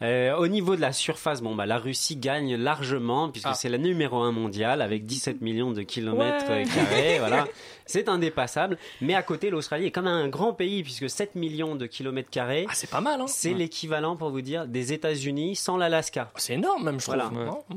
[0.00, 0.06] ouais.
[0.08, 3.54] Euh, au niveau de la surface, bon, bah, la Russie gagne largement puisque Ah.
[3.54, 6.64] c'est la numéro un mondiale avec 17 millions de kilomètres Ouais.
[6.66, 7.18] euh, carrés.
[7.18, 7.46] voilà.
[7.86, 8.78] C'est indépassable.
[9.00, 12.30] Mais à côté, l'Australie est quand même un grand pays puisque 7 millions de kilomètres
[12.30, 12.64] carrés.
[12.68, 16.30] Ah, c'est pas mal, hein C'est l'équivalent, pour vous dire, des États-Unis sans l'Alaska.
[16.36, 17.16] C'est énorme, même, je trouve.
[17.16, 17.30] Voilà.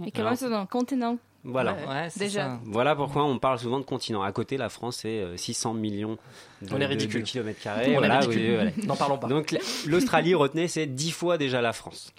[0.06, 1.18] Et même, c'est dans le continent?
[1.46, 1.74] Voilà.
[1.74, 2.42] Ouais, déjà.
[2.46, 2.60] ça.
[2.66, 4.22] Voilà pourquoi on parle souvent de continent.
[4.22, 6.18] À côté, la France, c'est euh, 600 millions
[6.62, 7.22] de, On est de- ridicule.
[7.22, 7.94] de kilomètres carrés.
[7.94, 8.72] Voilà, oui, voilà.
[8.86, 9.28] N'en parlons pas.
[9.28, 12.14] Donc l'Australie, retenez, c'est 10 fois déjà la France.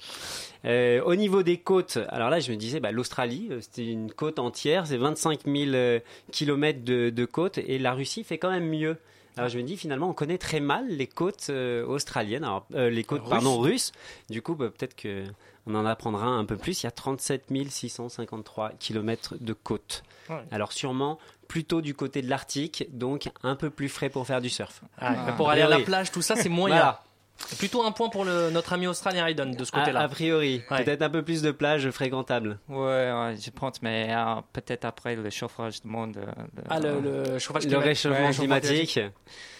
[0.66, 4.10] Euh, au niveau des côtes, alors là je me disais, bah, l'Australie, euh, c'était une
[4.10, 6.00] côte entière, c'est 25 000 euh,
[6.32, 8.96] kilomètres de, de côte, et la Russie fait quand même mieux.
[9.36, 12.88] Alors je me dis finalement on connaît très mal les côtes euh, australiennes, alors, euh,
[12.88, 13.30] les côtes Russes.
[13.30, 13.92] pardon russes.
[14.30, 15.24] Du coup bah, peut-être que
[15.66, 16.82] on en apprendra un peu plus.
[16.82, 20.02] Il y a 37 653 kilomètres de côte.
[20.28, 20.44] Ouais.
[20.50, 24.48] Alors sûrement plutôt du côté de l'Arctique, donc un peu plus frais pour faire du
[24.48, 24.82] surf.
[24.98, 26.76] Ah, mais pour aller à la plage, tout ça, c'est moyen.
[26.76, 27.03] Voilà.
[27.36, 30.00] C'est plutôt un point pour le, notre ami australien Hayden de ce A, côté-là.
[30.00, 30.84] a priori, Ouais.
[30.84, 32.58] peut-être un peu plus de plages fréquentables.
[32.68, 36.16] Ouais, ouais, je pense, mais euh, peut-être après le chauffage du monde.
[36.16, 37.00] euh, de- Ah, le,
[37.32, 39.00] le chauffage Le réchauffement Ouais, climatique.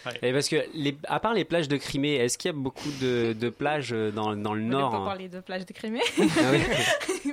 [0.06, 0.12] Ouais.
[0.22, 2.90] Et parce que, les, à part les plages de Crimée, est-ce qu'il y a beaucoup
[3.02, 5.04] de, de plages dans, dans le On nord pas hein?
[5.04, 6.02] parler de plage de Crimée.
[6.18, 6.22] Ah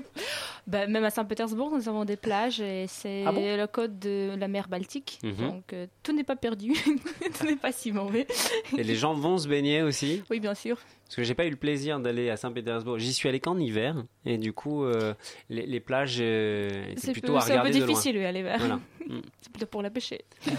[0.68, 4.36] Ben, même à Saint-Pétersbourg, nous avons des plages et c'est Ah bon le code de
[4.38, 5.20] la mer Baltique.
[5.24, 5.36] Mhm.
[5.36, 6.74] Donc euh, tout n'est pas perdu,
[7.40, 8.28] tout n'est pas si mauvais.
[8.78, 10.24] Et les gens vont se baigner aussi?
[10.30, 10.78] Oui, bien sûr.
[11.12, 12.98] Parce que j'ai pas eu le plaisir d'aller à Saint-Pétersbourg.
[12.98, 14.02] J'y suis allé qu'en hiver.
[14.26, 15.14] Et du coup, euh,
[15.50, 18.58] les, les plages euh, C'est plutôt peu- à c'est un peu regarder difficile vers.
[18.60, 18.80] Voilà.
[19.08, 19.20] Mm.
[19.42, 20.24] C'est plutôt pour la pêcher.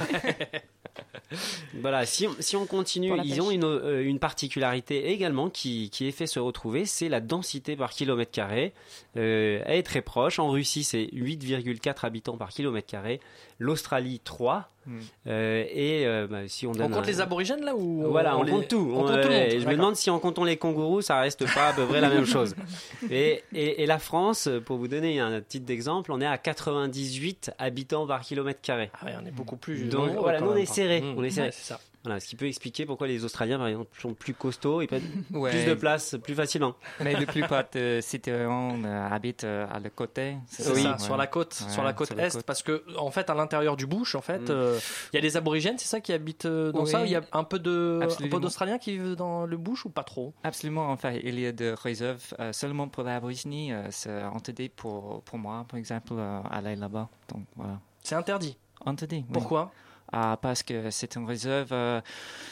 [1.80, 3.40] Voilà, si on, si on continue, ils pêche.
[3.40, 7.76] ont une, euh, une particularité également qui, qui est fait se retrouver, c'est la densité
[7.76, 8.74] par kilomètre carré.
[9.14, 10.38] Elle est très proche.
[10.38, 13.20] En Russie, c'est 8,4 habitants par kilomètre carré.
[13.62, 14.68] L'Australie, 3.
[14.84, 14.98] Hmm.
[15.28, 18.50] Euh, et euh, bah, si on compte un- les aborigènes là ou Voilà, on, les-
[18.50, 18.90] compte tout.
[18.92, 19.60] On On- compte tout le ouais, monde.
[19.62, 22.08] je me demande si en comptant les kangourous, ça reste pas à peu près la
[22.08, 22.56] même chose.
[23.10, 27.52] Et, et, et la France, pour vous donner un petit exemple, on est à 98
[27.58, 28.90] habitants par kilomètre carré.
[29.00, 29.84] Ah ouais, on est beaucoup plus.
[29.88, 31.00] Donc voilà, nous, on est serré.
[31.00, 31.14] Mmh.
[31.16, 31.46] On est serré.
[31.46, 31.80] Ouais, c'est ça.
[32.04, 35.02] Voilà, ce qui peut expliquer pourquoi les Australiens, par exemple, sont plus costauds et prennent
[35.30, 35.50] Ouais.
[35.50, 36.74] plus de place plus facilement.
[37.00, 40.36] Mais la plupart des citoyens euh, habitent euh, à le côté.
[40.48, 40.82] C'est Oui.
[40.82, 40.98] ça, Ouais.
[40.98, 42.42] sur la côte, Ouais, sur la côte sur la est, côte.
[42.42, 44.46] parce que en fait, à l'intérieur du bush, en fait, Mm.
[44.50, 44.78] euh,
[45.12, 46.90] il y a des aborigènes, c'est ça qui habitent euh, dans Oui.
[46.90, 47.04] ça.
[47.04, 49.90] Il y a un peu de, un peu d'Australiens qui vivent dans le bush ou
[49.90, 50.34] pas trop?
[50.42, 53.70] Absolument, en fait, il y a des réserves euh, seulement pour l'Aborigine.
[53.72, 57.08] Euh, c'est interdit pour, pour moi, par exemple, euh, aller là-bas.
[57.28, 57.78] Donc voilà.
[58.02, 58.56] C'est interdit?
[58.84, 59.18] Interdit.
[59.18, 59.32] oui.
[59.32, 59.70] Pourquoi?
[60.12, 62.00] Parce que c'est une réserve euh,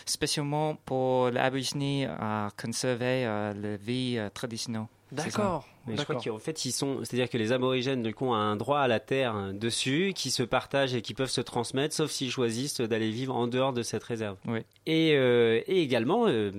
[0.07, 4.87] spécialement pour l'Aborigine à conserver euh, la vie euh, traditionnelle.
[5.12, 5.66] D'accord.
[5.87, 8.57] Mais je crois qu'en fait, ils sont, c'est-à-dire que les aborigènes du coup ont un
[8.57, 12.11] droit à la terre euh, dessus, qui se partagent et qui peuvent se transmettre, sauf
[12.11, 14.37] s'ils choisissent d'aller vivre en dehors de cette réserve.
[14.46, 14.61] Oui.
[14.87, 16.53] Et, euh, et également, euh,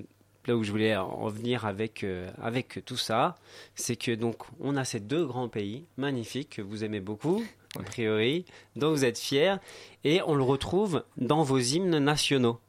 [0.48, 3.38] là où je voulais en venir avec euh, avec tout ça,
[3.76, 7.44] c'est que donc on a ces deux grands pays magnifiques que vous aimez beaucoup,
[7.80, 9.56] a priori, dont vous êtes fiers,
[10.04, 12.60] et on le retrouve dans vos hymnes nationaux.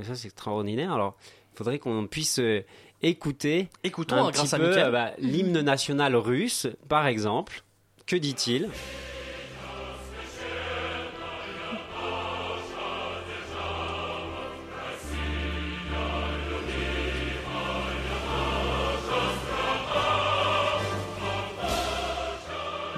[0.00, 0.92] Et ça, c'est extraordinaire.
[0.92, 1.16] Alors,
[1.52, 2.64] il faudrait qu'on puisse euh,
[3.02, 7.62] écouter Écoutons, un hein, grâce petit à peu euh, bah, l'hymne national russe, par exemple.
[8.06, 8.68] Que dit-il?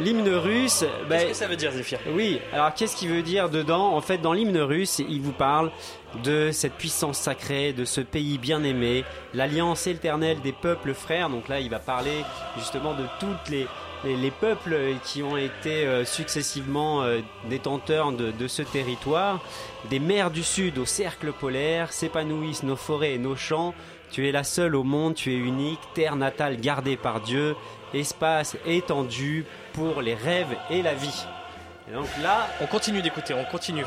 [0.09, 0.85] L'hymne russe.
[1.09, 1.99] bah, Qu'est-ce que ça veut dire, Zéphyr?
[2.14, 3.94] Oui, alors qu'est-ce qu'il veut dire dedans?
[3.94, 5.71] En fait, dans l'hymne russe, il vous parle
[6.25, 11.29] de cette puissance sacrée, de ce pays bien-aimé, l'alliance éternelle des peuples frères.
[11.29, 12.25] Donc là, il va parler
[12.57, 13.66] justement de toutes les,
[14.05, 17.18] les, les peuples qui ont été euh, successivement euh,
[17.51, 19.40] détenteurs de, de ce territoire.
[19.90, 23.75] Des mers du sud au cercle polaire s'épanouissent nos forêts et nos champs.
[24.11, 27.55] Tu es la seule au monde, tu es unique, terre natale gardée par Dieu,
[27.94, 31.24] espace étendu pour les rêves et la vie.
[31.88, 33.85] Et donc là, On continue d'écouter, on continue.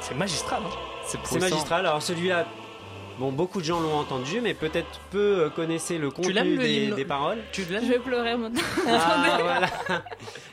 [0.00, 1.86] C'est magistral, hein c'est magistral.
[1.86, 2.44] Alors celui-là,
[3.18, 7.04] bon, beaucoup de gens l'ont entendu, mais peut-être peu euh, connaissaient le contenu le des,
[7.04, 7.38] paroles.
[7.52, 8.60] Tu Je vais pleurer maintenant.
[8.86, 9.68] Ah, voilà.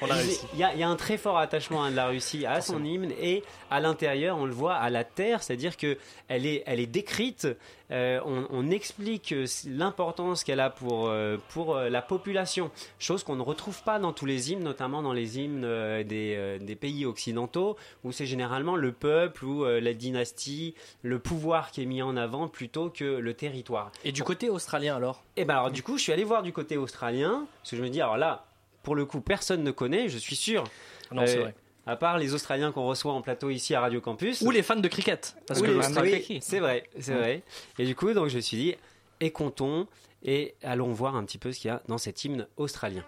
[0.02, 0.46] On a réussi.
[0.54, 2.62] Il y, a, il y a un très fort attachement hein, de la Russie à
[2.62, 6.64] son hymne et à l'intérieur, on le voit à la terre, c'est-à-dire que elle est,
[6.66, 7.48] elle est décrite.
[7.92, 13.36] Euh, on, on explique euh, l'importance qu'elle a pour euh, pour la population, chose qu'on
[13.36, 15.62] ne retrouve pas dans tous les hymnes, notamment dans les hymnes
[16.04, 21.82] des, des pays occidentaux, où c'est généralement le peuple ou la dynastie, le pouvoir qui
[21.82, 23.92] est mis en avant plutôt que le territoire.
[24.04, 25.24] Et du côté australien alors?
[25.36, 27.82] Et ben alors du coup, je suis allé voir du côté australien, parce que je
[27.82, 28.46] me dis alors là,
[28.84, 30.64] pour le coup, personne ne connaît, je suis sûr.
[31.12, 31.56] Non, c'est Euh, vrai.
[31.90, 34.42] À part les Australiens qu'on reçoit en plateau ici à Radio Campus.
[34.42, 35.36] Ou les fans de cricket.
[35.48, 37.18] Parce Ou que les- l'Australie- oui, c'est vrai, c'est Ouais.
[37.20, 37.42] vrai.
[37.80, 38.76] Et du coup, donc je me suis dit,
[39.20, 39.88] écoutons
[40.24, 43.04] et allons voir un petit peu ce qu'il y a dans cet hymne australien.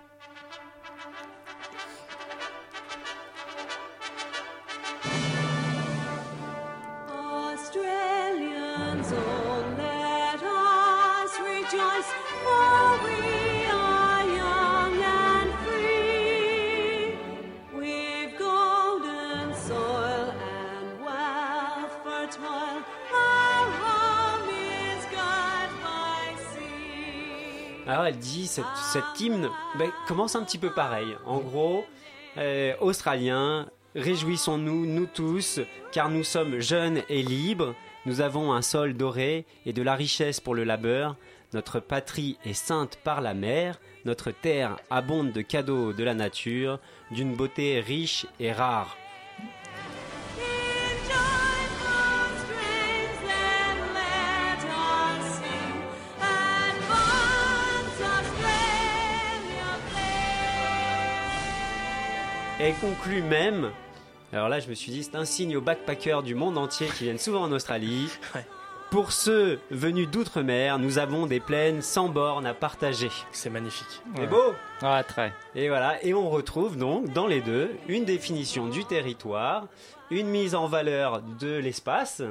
[28.92, 29.50] Cet hymne
[29.80, 31.16] ben, commence un petit peu pareil.
[31.26, 31.86] En gros,
[32.36, 35.62] euh, Australiens, réjouissons-nous, nous tous,
[35.94, 37.74] car nous sommes jeunes et libres.
[38.06, 41.16] Nous avons un sol doré et de la richesse pour le labeur.
[41.54, 43.80] Notre patrie est sainte par la mer.
[44.04, 46.78] Notre terre abonde de cadeaux de la nature,
[47.12, 48.98] d'une beauté riche et rare.
[62.62, 63.72] Elle conclut même.
[64.32, 67.06] Alors là, je me suis dit, c'est un signe aux backpackers du monde entier qui
[67.06, 68.08] viennent souvent en Australie.
[68.92, 73.10] Pour ceux venus d'outre-mer, nous avons des plaines sans bornes à partager.
[73.32, 74.02] C'est magnifique.
[74.16, 75.34] C'est beau Ouais, très.
[75.56, 79.68] Et voilà, et on retrouve donc dans les deux une définition du territoire,
[80.12, 82.22] une mise en valeur de l'espace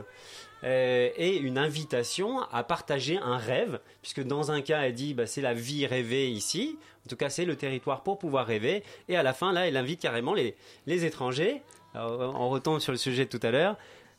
[0.64, 5.26] euh, et une invitation à partager un rêve, puisque dans un cas elle dit bah,
[5.26, 9.16] c'est la vie rêvée ici, en tout cas c'est le territoire pour pouvoir rêver, et
[9.16, 11.62] à la fin là elle invite carrément les, les étrangers,
[11.94, 13.76] alors, on retombe sur le sujet de tout à l'heure,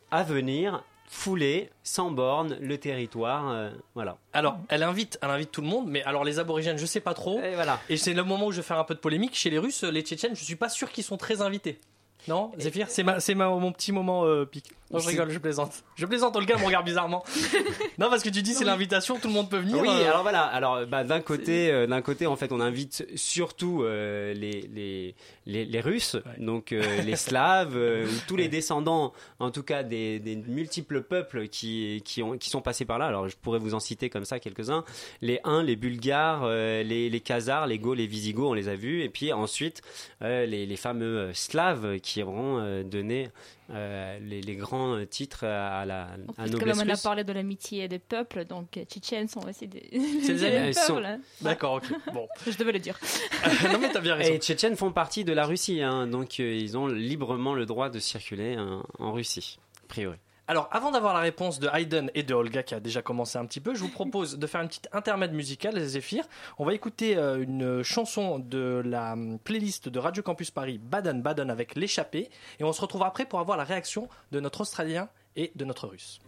[0.09, 4.17] à venir fouler sans borne le territoire, euh, voilà.
[4.31, 7.13] Alors, elle invite, elle invite tout le monde, mais alors les aborigènes, je sais pas
[7.13, 7.41] trop.
[7.41, 7.81] Et voilà.
[7.89, 9.35] Et c'est le moment où je vais faire un peu de polémique.
[9.35, 11.79] Chez les Russes, les Tchétchènes, je suis pas sûr qu'ils sont très invités.
[12.27, 14.71] Non, Zéphyr, c'est ma, c'est ma, mon petit moment euh, pique.
[14.91, 15.83] Non, je rigole, je plaisante.
[15.95, 17.23] Je plaisante, Olga me regarde bizarrement.
[17.97, 19.77] non, parce que tu dis c'est l'invitation, tout le monde peut venir.
[19.79, 20.41] Oui, euh, alors voilà.
[20.43, 25.15] Alors bah, d'un côté, euh, d'un côté, en fait, on invite surtout euh, les, les,
[25.45, 30.35] les les Russes, donc les Slaves, ou tous les descendants, en tout cas des, des
[30.35, 33.05] multiples peuples qui qui ont qui sont passés par là.
[33.05, 34.83] Alors je pourrais vous en citer comme ça quelques-uns.
[35.21, 39.03] Les Huns, les Bulgares, les les Khazars, les Gauls, les Visigoths, on les a vus,
[39.03, 39.81] et puis ensuite
[40.21, 43.29] les les fameux Slaves qui auront euh, donné
[43.69, 47.87] euh, les, les grands titres à la à Comme noblesse on a parlé de l'amitié
[47.87, 49.89] des peuples, donc euh, Tchétchènes sont aussi des,
[50.23, 50.67] C'est des.
[50.69, 51.19] Ils sont- hein.
[51.41, 51.85] D'accord, ok.
[52.13, 52.27] Bon.
[52.45, 52.99] Je devais le dire.
[53.71, 54.29] non, mais t'as bien raison.
[54.29, 57.65] Et les Tchétchènes font partie de la Russie, hein, donc euh, ils ont librement le
[57.65, 60.17] droit de circuler hein, en Russie, a priori.
[60.51, 63.45] Alors, avant d'avoir la réponse de Hayden et de Olga, qui a déjà commencé un
[63.45, 66.25] petit peu, je vous propose de faire une petite intermède musicale, Zéphyr.
[66.57, 71.21] On va écouter euh, une chanson de la hum, playlist de Radio Campus Paris, Baden
[71.21, 72.29] Baden avec l'échappée.
[72.59, 75.87] Et on se retrouve après pour avoir la réaction de notre Australien et de notre
[75.87, 76.19] Russe.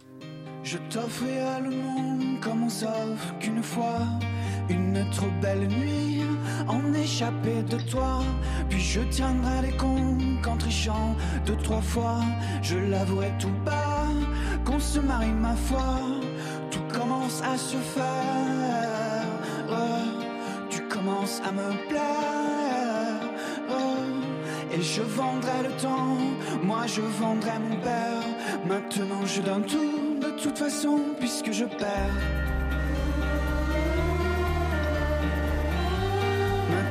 [0.62, 4.00] Je t'offrirai le monde comme on s'offre qu'une fois
[4.68, 6.22] une trop belle nuit
[6.68, 8.22] en échappé de toi.
[8.68, 12.20] Puis je tiendrai les comptes qu'en trichant deux, trois fois,
[12.62, 14.08] je l'avouerai tout bas
[14.64, 16.00] qu'on se marie ma foi.
[16.70, 19.26] Tout commence à se faire,
[20.70, 22.34] tu commences à me plaire.
[24.76, 26.16] Et je vendrai le temps,
[26.64, 28.24] moi je vendrai mon père.
[28.66, 32.43] Maintenant je donne tout de toute façon, puisque je perds.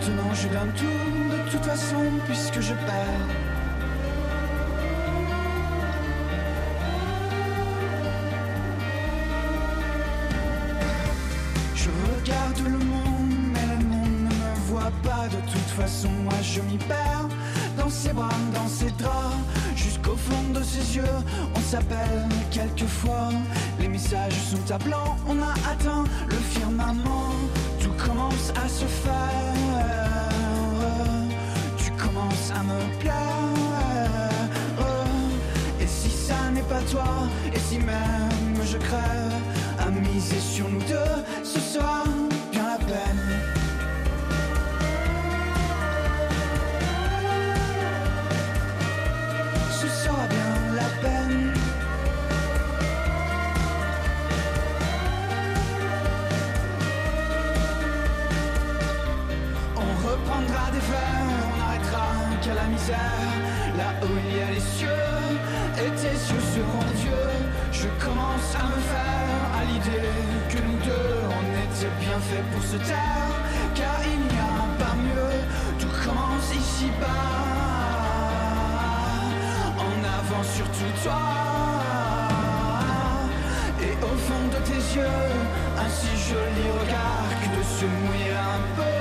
[0.05, 3.29] Maintenant je donne tout, de toute façon, puisque je perds.
[11.73, 16.09] Je regarde le monde, mais le monde ne me voit pas de toute façon.
[16.09, 17.29] Moi je m'y perds
[17.77, 19.37] dans ses bras, dans ses draps,
[19.73, 21.17] jusqu'au fond de ses yeux.
[21.55, 23.29] On s'appelle quelquefois,
[23.79, 25.15] les messages sont à blanc.
[25.29, 27.35] On a atteint le firmament,
[27.79, 29.62] tout commence à se faire.
[35.81, 39.33] Et si ça n'est pas toi, et si même je crève,
[39.79, 42.03] à miser sur nous deux, ce sera
[42.51, 43.22] bien la peine.
[63.77, 64.87] Là où il y a les cieux,
[65.77, 67.23] et tes yeux seront Dieu.
[67.71, 70.09] Je commence à me faire à l'idée
[70.49, 73.35] que nous deux, on était bien fait pour se taire.
[73.75, 75.33] Car il n'y a pas mieux,
[75.79, 77.07] tout commence ici-bas.
[79.87, 81.21] En avant surtout toi.
[83.81, 85.27] Et au fond de tes yeux,
[85.77, 88.95] un si joli regard que de se mouiller un peu.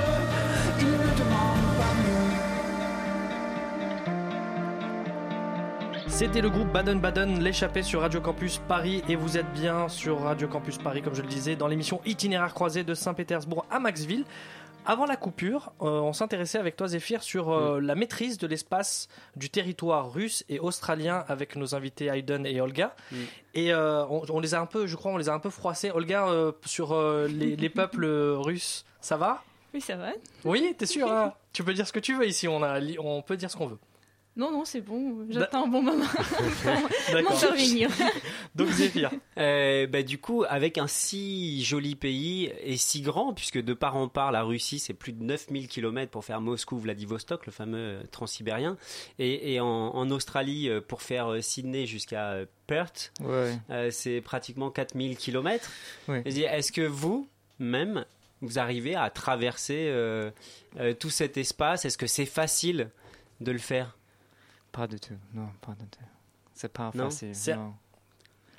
[0.79, 1.62] Il ne demande
[6.23, 10.47] C'était le groupe Baden-Baden, l'échappée sur Radio Campus Paris et vous êtes bien sur Radio
[10.47, 14.23] Campus Paris, comme je le disais, dans l'émission Itinéraire croisé de Saint-Pétersbourg à Maxville.
[14.85, 19.09] Avant la coupure, euh, on s'intéressait avec toi Zéphyr sur euh, la maîtrise de l'espace
[19.35, 22.95] du territoire russe et australien avec nos invités Hayden et Olga.
[23.53, 25.49] Et euh, on, on les a un peu, je crois, on les a un peu
[25.49, 25.91] froissés.
[25.91, 29.43] Olga, euh, sur euh, les, les peuples russes, ça va?
[29.73, 30.11] Oui, ça va.
[30.45, 31.33] Oui, t'es sûr hein?
[31.51, 33.67] Tu peux dire ce que tu veux ici, on, a, on peut dire ce qu'on
[33.67, 33.77] veut.
[34.35, 35.27] Non, non, c'est bon.
[35.29, 36.05] J'attends un bon moment
[37.11, 37.89] pour m'intervenir.
[38.55, 39.11] Donc Zéphyr.
[39.37, 43.95] Euh, bah, du coup, avec un si joli pays et si grand, puisque de part
[43.95, 48.03] en part, la Russie, c'est plus de 9000 km pour faire Moscou-Vladivostok, le fameux euh,
[48.11, 48.75] transsibérien.
[49.19, 53.55] Et, et en, en Australie, euh, pour faire euh, Sydney jusqu'à Perth, Ouais.
[53.69, 55.69] euh, c'est pratiquement 4000 km.
[56.07, 56.23] Ouais.
[56.25, 57.27] Est-ce que vous,
[57.59, 58.03] même,
[58.41, 60.31] vous arrivez à traverser euh,
[60.79, 61.85] euh, tout cet espace?
[61.85, 62.89] Est-ce que c'est facile
[63.41, 63.95] de le faire?
[64.73, 66.03] Pas du tout, non, pas du tout.
[66.53, 67.09] C'est pas Non?
[67.09, 67.55] facile.
[67.55, 67.73] Non.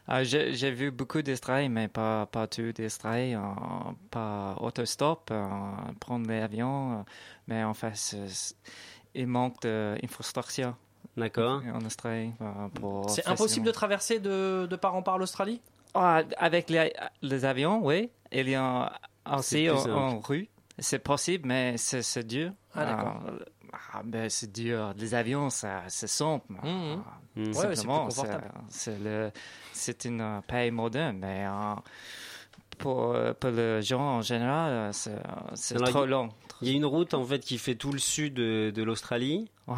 [0.07, 3.41] Ah, j'ai vu beaucoup d'Australie, mais pas, pas tout d'Australie, euh,
[4.11, 5.47] pas autostop, euh,
[5.99, 7.03] prendre l'avion, euh,
[7.49, 8.17] mais en fait,
[9.15, 10.77] il manque d'infrastructure.
[11.17, 11.63] D'accord.
[11.73, 12.33] En Australie.
[13.09, 15.61] C'est impossible de traverser de, de part en part l'Australie?
[15.95, 18.11] Ah, avec les, les avions, oui.
[18.33, 18.93] Il y a
[19.27, 20.49] aussi en, en rue.
[20.79, 22.53] C'est possible, mais c'est c'est dur.
[22.75, 23.23] Ah, d'accord.
[23.93, 24.93] Ah, ben, c'est dur.
[24.97, 26.53] Les avions, ça, c'est simple.
[26.63, 27.03] Mhm.
[27.07, 28.51] Ah, ouais, c'est confortable.
[28.69, 29.31] C'est le-
[29.73, 31.75] c'est une pays moderne, mais euh,
[32.79, 35.17] pour, pour les gens en général, c'est
[35.55, 36.29] c'est Alors, trop long.
[36.63, 39.51] Il y a une route en fait qui fait tout le sud de, de l'Australie.
[39.67, 39.77] Ouais.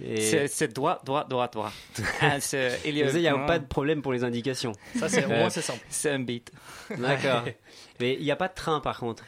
[0.00, 0.20] Et...
[0.20, 1.72] C'est c'est droit, droit, droit, droit.
[2.20, 4.72] Ah, c'est- il a, n'y a pas de problème pour les indications.
[4.96, 5.84] Ça, c'est- au Euh, moins, c'est simple.
[5.88, 6.52] C'est un beat.
[6.96, 7.44] D'accord.
[8.00, 9.24] Mais il n'y a pas de train par contre.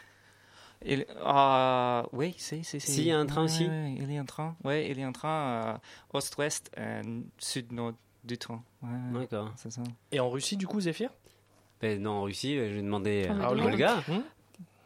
[0.85, 2.91] Il, ah, oui, si, si, si.
[2.93, 4.57] Si, il y a un train Ouais, aussi ouais, il y a un train.
[4.65, 5.79] Oui, il y a un train euh,
[6.15, 7.03] ouest-ouest, euh,
[7.39, 7.93] sud-nord
[8.25, 8.63] du train.
[8.83, 9.53] Ouais, D'accord.
[9.57, 9.83] C'est ça.
[10.11, 11.11] Et en Russie, du coup, Zéphyr?
[11.81, 13.97] Ben non, en Russie, je vais demander Ah, à dis Olga.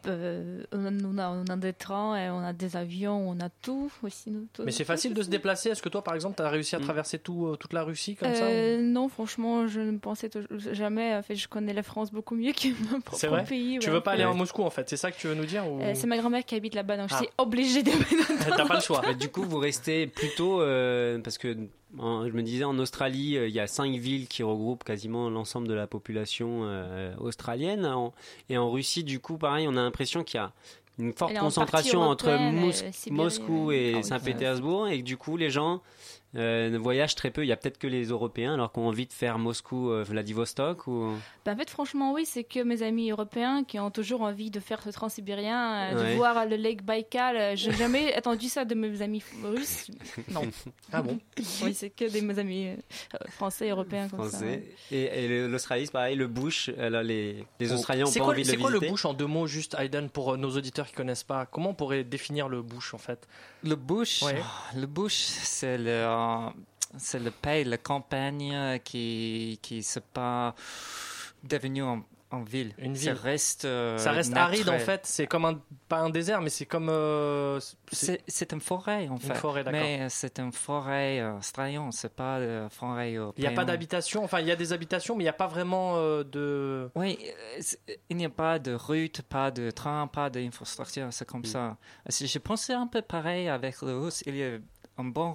[0.07, 4.33] Euh, on, a, on des trains, et on a des avions, on a tout aussi.
[4.53, 5.71] tout- Mais c'est facile de se déplacer.
[5.71, 8.17] Est-ce que toi, par exemple, tu as réussi à traverser tout, euh, toute la Russie
[8.17, 10.31] comme ça Euh, non, franchement, je ne pensais
[10.73, 11.14] jamais.
[11.17, 13.79] En fait, je connais la France beaucoup mieux que mon propre C'est vrai pays.
[13.81, 13.95] Tu ouais.
[13.95, 15.81] veux pas aller à Moscou, en fait C'est ça que tu veux nous dire ou...
[15.81, 17.14] Euh, C'est ma grand-mère qui habite là-bas, donc Ah.
[17.19, 17.90] je suis obligée de.
[18.57, 19.03] T'as pas le choix.
[19.07, 21.67] Mais du coup, vous restez plutôt euh, parce que en-
[21.98, 25.68] je me disais en Australie, euh, il y a cinq villes qui regroupent quasiment l'ensemble
[25.68, 27.87] de la population euh, australienne.
[27.87, 28.12] En-
[28.48, 30.52] et en Russie, du coup, pareil, on a l'impression qu'il y a
[30.98, 32.50] une forte concentration entre euh,
[33.24, 35.80] Moscou et Ah Saint-Pétersbourg, et que du coup, les gens
[36.37, 37.44] euh, ne voyagent très peu.
[37.44, 41.12] Il y a peut-être que les Européens, alors qu'on a envie de faire Moscou-Vladivostok ou?
[41.44, 44.61] Ben, en fait, franchement, oui, c'est que mes amis européens qui ont toujours envie de
[44.61, 46.11] faire ce transsibérien, euh, Ouais.
[46.13, 47.37] de voir le lac Baïkal.
[47.37, 49.90] euh, J'ai jamais entendu ça de mes amis russes.
[50.31, 50.42] Non.
[50.92, 51.19] Ah bon?
[51.63, 52.77] Oui, c'est que des mes amis euh,
[53.31, 54.38] français, européens comme ça.
[54.38, 54.65] Français.
[54.90, 58.35] Et, et l'Australie, c'est pareil, le bush, alors les, les Australiens ont C'est pas quoi,
[58.35, 58.90] envie de c'est le quoi le visiter.
[58.92, 61.46] bush en deux mots, juste Hayden, pour euh, nos auditeurs qui connaissent pas?
[61.46, 63.27] Comment on pourrait définir le bush en fait?
[63.65, 64.29] Le bush, oh,
[64.77, 66.50] le bush, c'est le, euh,
[66.98, 70.54] c'est le pays, la campagne qui, qui se pas
[71.42, 72.04] devenu en,
[72.35, 72.74] en ville.
[72.78, 73.20] Une Ça ville.
[73.22, 73.64] reste.
[73.64, 75.06] euh, Ça reste aride en fait.
[75.06, 77.58] C'est comme un pas un désert, mais c'est comme euh,
[77.92, 79.35] C'est une forêt en Une fait.
[79.35, 79.80] forêt, d'accord.
[79.80, 84.24] Mais c'est une forêt euh, c'est pas une forêt Il n'y a pas d'habitation.
[84.24, 86.90] Enfin, il y a des habitations, mais il n'y a pas vraiment euh, de.
[86.94, 87.62] Oui, euh,
[88.10, 91.32] il n'y a pas de route, pas de train, pas d'infrastructure, c'est Mm.
[91.32, 91.76] comme ça.
[92.08, 94.22] Si Je pensais un peu pareil avec le Russe.
[94.26, 94.58] Il y a
[94.98, 95.35] une bonne,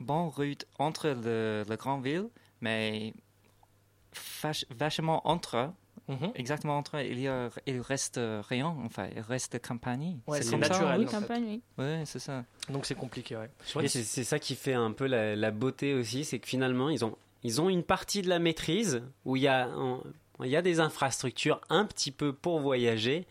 [0.00, 2.28] bonne route entre le, la grande ville,
[2.60, 3.14] mais
[4.42, 5.72] vache- vachement entre
[6.08, 6.32] Mhm.
[6.34, 10.18] Exactement entre il, y a, il reste rien, enfin, il reste campagne.
[10.26, 10.98] Ouais, c'est comme ça, naturel.
[11.00, 11.04] oui.
[11.04, 11.16] en fait.
[11.20, 11.62] campagne, oui.
[11.78, 12.44] Ouais, c'est ça.
[12.70, 13.50] Donc c'est compliqué, ouais.
[13.82, 16.88] Et c'est c'est ça qui fait un peu la, la beauté aussi, c'est que finalement,
[16.88, 20.00] ils ont, ils ont une partie de la maîtrise où il y, a, un-
[20.42, 23.26] il y a des infrastructures un petit peu pour voyager,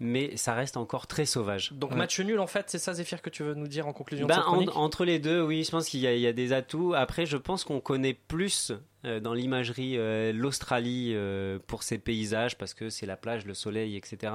[0.00, 1.72] mais ça reste encore très sauvage.
[1.74, 1.96] Donc Ouais.
[1.96, 4.36] match nul en fait, c'est ça Zéphyr que tu veux nous dire en conclusion Ben,
[4.36, 4.76] de cette en- chronique?
[4.76, 6.94] entre les deux, oui, je pense qu'il y, a- il y a des atouts.
[6.94, 8.78] Après, je pense qu'on connaît plus euh,
[9.20, 13.96] dans l'imagerie euh, l'Australie euh, pour ses paysages, parce que c'est la plage, le soleil,
[13.96, 14.32] etc.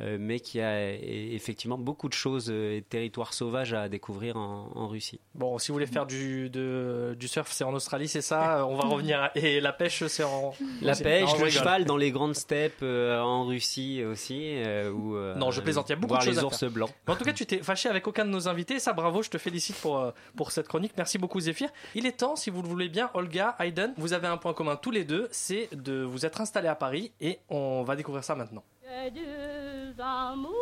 [0.00, 3.72] euh, mais qu'il y a euh, effectivement beaucoup de choses euh, et de territoires sauvages
[3.74, 5.20] à découvrir en, en Russie.
[5.34, 8.66] Bon, si vous voulez faire du, de- du surf, c'est en Australie, c'est ça?
[8.66, 9.20] On va revenir.
[9.20, 10.54] à- Et la pêche, c'est en.
[10.82, 14.40] La pêche, Non, le cheval dans les grandes steppes euh, en Russie aussi.
[14.44, 15.88] euh, euh, Non, je plaisante.
[15.88, 16.70] Il y a beaucoup de choses les à ours faire.
[16.70, 16.90] blancs.
[17.06, 18.78] Mais en tout cas, tu t'es fâché avec aucun de nos invités.
[18.78, 20.92] Ça, bravo, je te félicite pour, euh, pour cette chronique.
[20.96, 21.68] Merci beaucoup, Zéphyr.
[21.94, 24.76] Il est temps, si vous le voulez bien, Olga, Hayden, vous avez un point commun
[24.76, 28.34] tous les deux, c'est de vous être installés à Paris et on va découvrir ça
[28.34, 28.62] maintenant.
[28.82, 30.54] Que deux amours,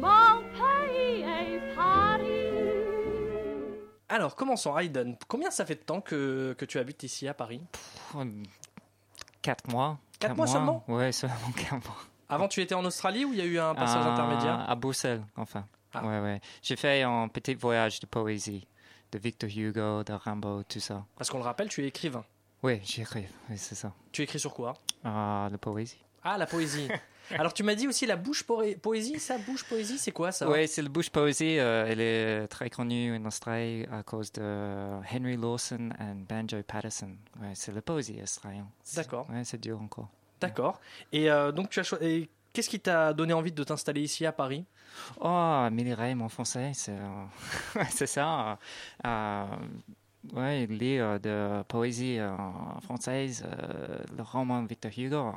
[0.00, 2.30] mon pays est Paris.
[4.08, 5.16] Alors, commençons, Hayden.
[5.28, 7.60] Combien ça fait de temps que, que tu habites ici à Paris?
[9.42, 9.98] Quatre mois.
[10.20, 10.84] Quatre mois seulement?
[10.88, 11.96] Ouais, seulement quatre mois.
[12.28, 14.64] Avant, tu étais en Australie ou il y a eu un passage intermédiaire?
[14.68, 15.66] À Bruxelles, enfin.
[15.92, 16.04] Ah.
[16.04, 16.40] Ouais, ouais.
[16.62, 18.66] J'ai fait un petit voyage de poésie,
[19.14, 21.04] de Victor Hugo, de Rimbaud, tout ça.
[21.16, 22.24] Parce qu'on le rappelle, tu es écrivain.
[22.64, 23.92] Oui, j'écris, oui, c'est ça.
[24.10, 24.74] Tu écris sur quoi?
[25.04, 25.98] Ah, la poésie.
[26.24, 26.88] Ah, la poésie.
[27.30, 29.18] Alors, tu m'as dit aussi la bouche poésie.
[29.20, 30.48] Ça, bouche poésie, c'est quoi ça?
[30.50, 31.58] Oui, c'est le bouche poésie.
[31.58, 34.42] euh, elle est très connue en Australie à cause de
[35.12, 37.14] Henry Lawson et Banjo Patterson.
[37.40, 38.66] Ouais, c'est la poésie australienne.
[38.94, 39.26] D'accord.
[39.30, 40.08] Ouais, c'est dur encore.
[40.40, 40.80] D'accord.
[41.12, 44.24] Et euh, donc, tu as cho- et Qu'est-ce qui t'a donné envie de t'installer ici
[44.24, 44.64] à Paris?
[45.20, 48.60] Oh, Méliret, mon français, c'est euh, ça.
[49.04, 49.44] Euh,
[50.34, 52.30] ouais, lire de poésie euh,
[52.80, 55.32] française, euh, le roman de Victor Hugo, euh,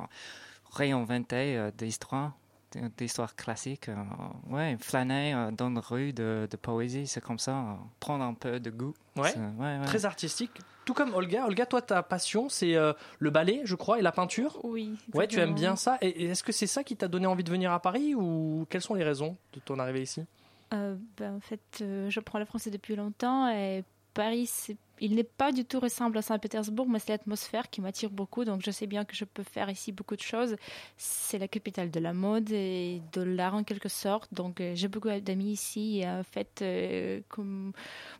[0.70, 1.90] réinventer euh, des
[3.00, 3.88] histoires classiques.
[3.88, 3.96] euh,
[4.48, 8.34] ouais, flâner euh, dans la rue de, de poésie, c'est comme ça, euh, prendre un
[8.34, 8.94] peu de goût.
[9.16, 9.30] Ouais.
[9.30, 9.84] C'est- ouais, ouais.
[9.86, 10.52] Très artistique.
[10.84, 11.44] Tout comme Olga.
[11.46, 14.58] Olga, toi, ta passion, c'est euh, le ballet, je crois, et la peinture.
[14.64, 14.96] Oui.
[15.14, 15.98] Ouais, tu aimes bien ça.
[16.00, 18.66] Et et est-ce que c'est ça qui t'a donné envie de venir à Paris ou
[18.70, 20.24] quelles sont les raisons de ton arrivée ici?
[20.74, 25.14] Euh, ben, en fait, euh, je prends le français depuis longtemps et Paris, c'est- il
[25.14, 28.44] n'est pas du tout ressemble à Saint-Pétersbourg, mais c'est l'atmosphère qui m'attire beaucoup.
[28.44, 30.56] Donc, je sais bien que je peux faire ici beaucoup de choses.
[30.96, 34.32] C'est la capitale de la mode et de l'art en quelque sorte.
[34.32, 36.00] Donc, euh, j'ai beaucoup d'amis ici.
[36.00, 37.72] Et en fait, euh, comme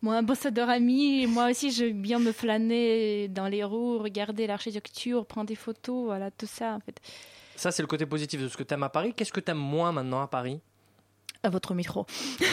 [0.02, 5.48] mon ambassadeur ami, moi aussi, j'aime bien me flâner dans les rues, regarder l'architecture, prendre
[5.48, 6.78] des photos, voilà, tout ça.
[7.56, 9.12] Ça, c'est le côté positif de ce que t'aimes à Paris.
[9.14, 10.60] Qu'est-ce que t'aimes moins maintenant à Paris?
[11.44, 12.04] À votre métro.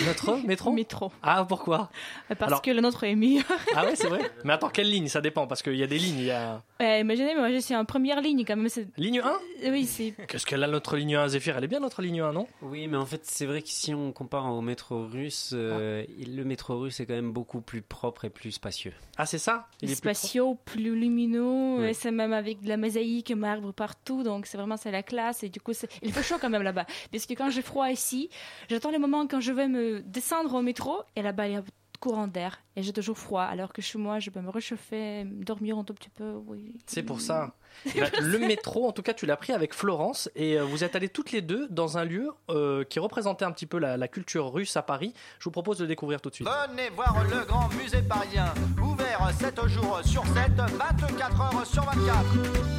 [0.06, 1.12] Notre métro Métro.
[1.24, 1.90] Ah, pourquoi
[2.30, 3.42] Parce Alors- que le nôtre est mieux.
[3.76, 5.08] Ah ouais, c'est vrai Mais attends, quelle ligne?
[5.08, 6.20] Ça dépend, parce qu'il y a des lignes.
[6.20, 6.62] Y a...
[6.80, 8.70] Ouais, imaginez, moi je suis en première ligne quand même.
[8.70, 9.22] c'est- Ligne
[9.64, 10.14] 1 Oui, c'est.
[10.28, 11.58] Qu'est-ce qu'elle a notre ligne 1 Zéphyr?
[11.58, 12.48] Elle est bien notre ligne 1, non?
[12.62, 16.44] Oui, mais en fait, c'est vrai que si on compare au métro russe, euh, le
[16.44, 18.94] métro russe est quand même beaucoup plus propre et plus spacieux.
[19.18, 19.68] Ah, c'est ça?
[19.82, 21.90] Il est plus spatiaux, plus lumineux, Ouais.
[21.92, 25.44] et c'est même avec de la mosaïque, marbre partout, donc c'est vraiment c'est la classe
[25.44, 26.86] et du coup c'est- il fait chaud quand même là-bas.
[27.12, 28.30] Parce que quand j'ai froid ici,
[28.76, 31.64] j'attends le moment quand je vais me descendre au métro et là-bas il y a
[32.02, 35.78] courant d'air et j'ai toujours froid alors que chez moi je peux me réchauffer, dormir
[35.78, 36.76] un tout petit peu, oui.
[36.86, 37.56] C'est pour ça.
[37.96, 40.96] Ben, le métro, en tout cas, tu l'as pris avec Florence et euh, vous êtes
[40.96, 44.08] allés toutes les deux dans un lieu euh, qui représentait un petit peu la, la
[44.08, 45.14] culture russe à Paris.
[45.40, 46.48] Je vous propose de découvrir tout de suite.
[46.70, 52.76] Venez voir le grand musée parisien, ouvert 7 jours sur 7, 24 heures sur 24.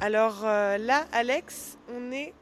[0.00, 2.34] Alors euh, là, Alex, on est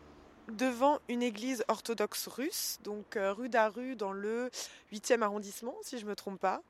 [0.49, 4.51] devant une église orthodoxe russe, donc euh, rue d'Aru dans le
[4.93, 6.63] 8e arrondissement, si je ne me trompe pas.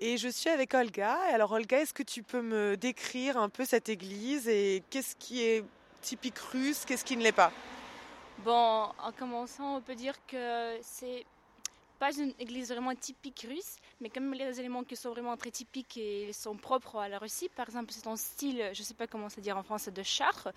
[0.00, 1.16] Et je suis avec Olga.
[1.32, 5.42] Alors Olga, est-ce que tu peux me décrire un peu cette église et qu'est-ce qui
[5.42, 5.64] est
[6.00, 7.52] typique russe, qu'est-ce qui ne l'est pas?
[8.38, 11.24] Bon, en commençant, on peut dire que c'est
[12.00, 15.10] pas une église vraiment typique russe, mais même il y a des éléments qui sont
[15.10, 17.48] vraiment très typiques et sont propres à la Russie.
[17.48, 20.48] Par exemple, c'est un style, je sais pas comment se dire en français, de char,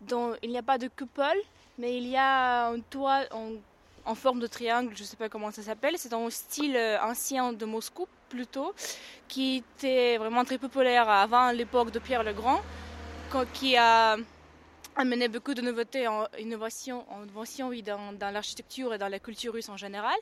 [0.00, 1.36] dont il n'y a pas de coupole,
[1.78, 5.62] mais il y a un toit en, forme de triangle, je sais pas comment ça
[5.62, 5.94] s'appelle.
[5.96, 8.74] C'est un style euh, ancien de Moscou plutôt,
[9.28, 12.60] qui était vraiment très populaire avant l'époque de Pierre le Grand.
[13.54, 14.16] qui a
[14.96, 17.04] amené beaucoup de nouveautés, en innovation,
[17.68, 20.16] oui, dans, dans l'architecture et dans la culture russe en général.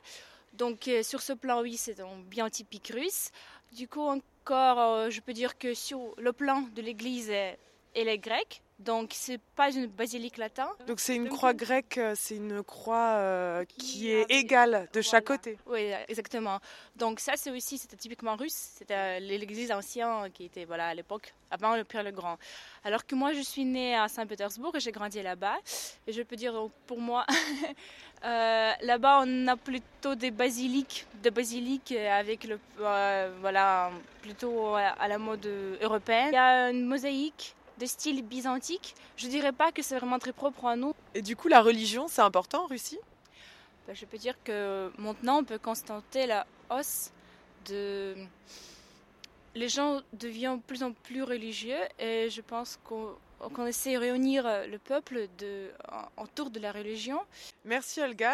[0.53, 3.31] Donc euh, sur ce plan, oui, c'est un bien typique russe.
[3.71, 8.19] Du coup, encore, euh, je peux dire que sur le plan de l'église, elle est
[8.19, 8.61] grecque.
[8.83, 10.65] Donc c'est pas une basilique latine.
[10.87, 15.25] Donc c'est une croix grecque, euh, c'est une croix euh, qui est égale de chaque
[15.25, 15.57] côté.
[15.67, 16.59] Oui, exactement.
[16.95, 18.71] Donc ça, c'est aussi, c'était typiquement russe.
[18.77, 22.37] C'était l'église ancienne qui était, voilà, à l'époque, avant le Pierre le Grand.
[22.83, 25.57] Alors que moi, je suis née à Saint-Pétersbourg et j'ai grandi là-bas.
[26.05, 26.53] Et je peux dire,
[26.85, 27.25] pour moi,
[28.25, 35.07] euh, là-bas, on a plutôt des basiliques, des basiliques avec le, euh, voilà, plutôt à
[35.07, 35.47] la mode
[35.81, 36.29] européenne.
[36.31, 38.95] Il y a une mosaïque de style byzantique.
[39.17, 40.93] Je dirais pas que c'est vraiment très propre à nous.
[41.13, 42.99] Et du coup, la religion, c'est important en Russie?
[43.87, 47.11] Ben, je peux dire que maintenant, on peut constater la hausse
[47.65, 48.15] de...
[49.55, 53.15] Les gens deviennent de plus en plus religieux et je pense qu'on
[53.53, 55.69] qu'on essaie de réunir le peuple de,
[56.17, 57.19] en- de la religion.
[57.65, 58.33] Merci Olga.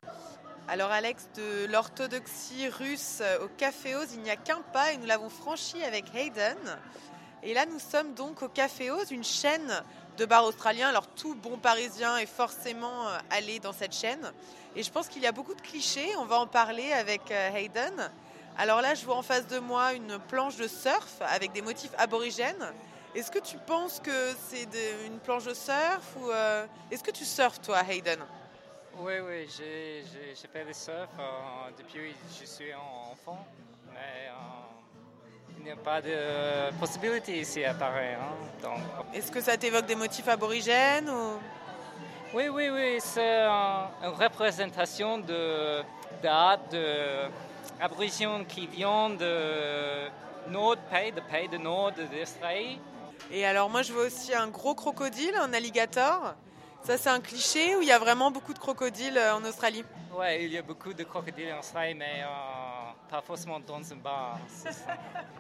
[0.68, 5.08] Alors Alex, de l'orthodoxie russe au Café Oz, il n'y a qu'un pas et nous
[5.08, 6.58] l'avons franchi avec Hayden.
[7.42, 9.84] Et là, nous sommes donc au Café Oz, une chaîne
[10.18, 10.90] de bars australiens.
[10.90, 14.34] Alors tout bon parisien est forcément euh, allé dans cette chaîne.
[14.76, 16.16] Et je pense qu'il y a beaucoup de clichés.
[16.18, 18.12] On va en parler avec euh, Hayden.
[18.58, 21.94] Alors là, je vois en face de moi une planche de surf avec des motifs
[21.98, 22.74] aborigènes.
[23.16, 24.68] Est-ce que tu penses que c'est
[25.06, 28.20] une planche de surf ou euh, est-ce que tu surfes toi, Hayden?
[28.98, 30.04] Oui, oui, j'ai
[30.52, 31.10] fait le surf
[31.78, 33.48] depuis que je suis enfant,
[33.94, 34.30] mais
[35.60, 38.14] il n'y a pas de possibilité ici à Paris.
[38.14, 38.34] hein,
[38.64, 38.80] donc...
[39.14, 41.40] Est-ce que ça t'évoque des motifs aborigènes ou...
[42.34, 43.50] Oui, oui, oui, c'est euh,
[44.04, 45.82] une représentation de
[46.22, 46.60] d'art
[47.80, 50.10] aborigènes qui vient de
[50.50, 52.80] nord pays, de pays de nord d'Australie.
[53.32, 56.36] Et alors moi je vois aussi un gros crocodile, un alligator.
[56.84, 59.84] Ça c'est un cliché où il y a vraiment beaucoup de crocodiles euh, en Australie?
[60.12, 62.28] Ouais, il y a beaucoup de crocodiles en Australie, mais euh,
[63.10, 64.40] pas forcément dans un bar.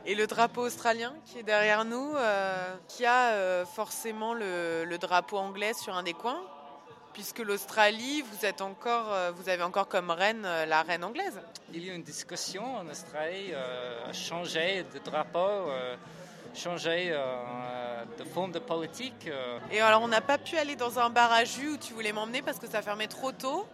[0.06, 4.98] Et le drapeau australien qui est derrière nous, euh, qui a euh, forcément le, le
[4.98, 6.42] drapeau anglais sur un des coins,
[7.14, 11.42] puisque l'Australie, vous êtes encore, vous avez encore comme reine la reine anglaise.
[11.74, 15.70] Il y a une discussion en Australie à changer de drapeau,
[16.54, 19.28] changer euh, de forme de politique.
[19.28, 19.60] euh.
[19.72, 22.12] Et alors on n'a pas pu aller dans un bar à jus où tu voulais
[22.12, 23.66] m'emmener parce que ça fermait trop tôt.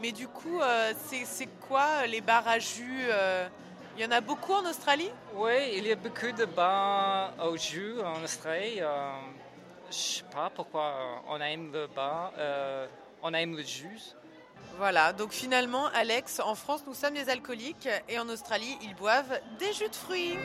[0.00, 3.48] Mais du coup, euh, c'est quoi euh, les bars à jus euh,
[3.96, 5.10] Il y en a beaucoup en Australie?
[5.34, 8.80] Oui, il y a beaucoup de bars au jus en Australie.
[8.80, 9.10] euh,
[9.90, 12.86] je sais pas pourquoi euh, on aime le bar, euh,
[13.22, 14.14] on aime le jus.
[14.76, 19.40] Voilà, donc finalement, Alex, en France, nous sommes des alcooliques et en Australie, ils boivent
[19.58, 20.36] des jus de fruits.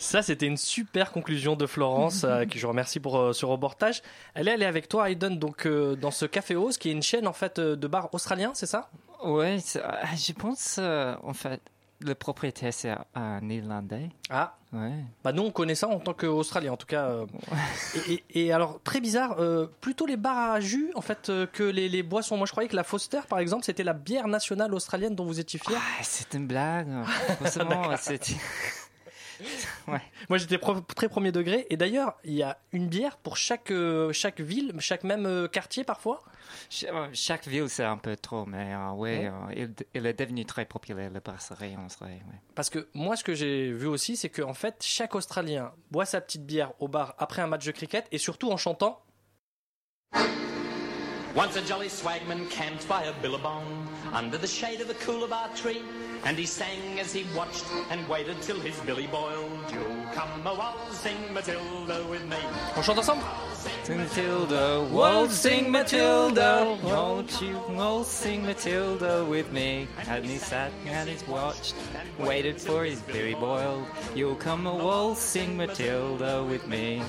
[0.00, 4.02] Ça, c'était une super conclusion de Florence, euh, qui je remercie pour euh, ce reportage.
[4.34, 7.02] Elle est allée avec toi, Hayden, donc euh, dans ce Café Oz, qui est une
[7.02, 8.88] chaîne en fait euh, de bars australiens, c'est ça?
[9.22, 11.60] Oui, je pense en fait
[12.02, 14.08] le propriétaire c'est un Néerlandais.
[14.30, 14.54] Ah.
[14.72, 14.92] Ouais.
[15.22, 17.10] Bah nous on connaît ça en tant qu'Australien en tout cas.
[18.08, 19.36] Et, et- et alors très bizarre,
[19.82, 22.38] plutôt les bars à jus en fait que les, les boissons.
[22.38, 25.38] Moi je croyais que la Foster par exemple c'était la bière nationale australienne dont vous
[25.40, 25.76] étiez fier.
[25.78, 26.88] Ah, c'est une blague.
[27.40, 28.36] Forcément, c'était.
[29.88, 30.00] Ouais.
[30.28, 30.58] Moi j'étais
[30.94, 34.72] très premier degré et d'ailleurs il y a une bière pour chaque euh, chaque ville,
[34.78, 36.22] chaque même euh, quartier parfois?
[36.84, 39.54] Euh, Chaque ville c'est un peu trop, mais euh, ouais, Ouais.
[39.56, 42.14] il, il est devenu très populaire le brasserie en Australie.
[42.14, 42.40] ouais.
[42.54, 46.20] Parce que moi, ce que j'ai vu aussi, c'est qu'en fait, chaque Australien boit sa
[46.20, 49.00] petite bière au bar après un match de cricket et surtout en chantant.
[51.34, 55.82] Once a jolly swagman camped by a billabong under the shade of a coolabah tree,
[56.24, 59.50] and he sang as he watched and waited till his billy boiled.
[59.72, 62.36] You'll come a waltzing Matilda with me.
[62.76, 69.86] On chante ensemble Matilda, waltzing Matilda, won't you waltzing Matilda with me?
[70.08, 71.74] And he sat and he watched,
[72.18, 73.86] waited for his billy boiled.
[74.16, 77.02] You'll come a waltzing Matilda with me.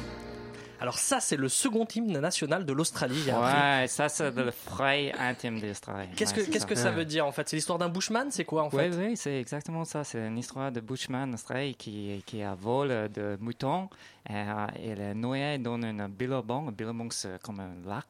[0.82, 3.24] Alors ça, c'est le second hymne national de l'Australie.
[3.32, 6.10] Ouais, ça c'est le vrai intime d'Australie.
[6.16, 7.48] Qu'est-ce que Ouais, qu'est-ce que ça veut dire en fait?
[7.48, 8.96] C'est l'histoire d'un bushman C'est quoi en Oui, fait?
[8.98, 10.04] oui, c'est exactement ça.
[10.04, 13.90] C'est une histoire de bushman australien qui, qui a volé de moutons.
[14.28, 16.72] Et, euh, il est noyé dans une billabong.
[16.74, 18.06] Billabong, c'est comme un lac.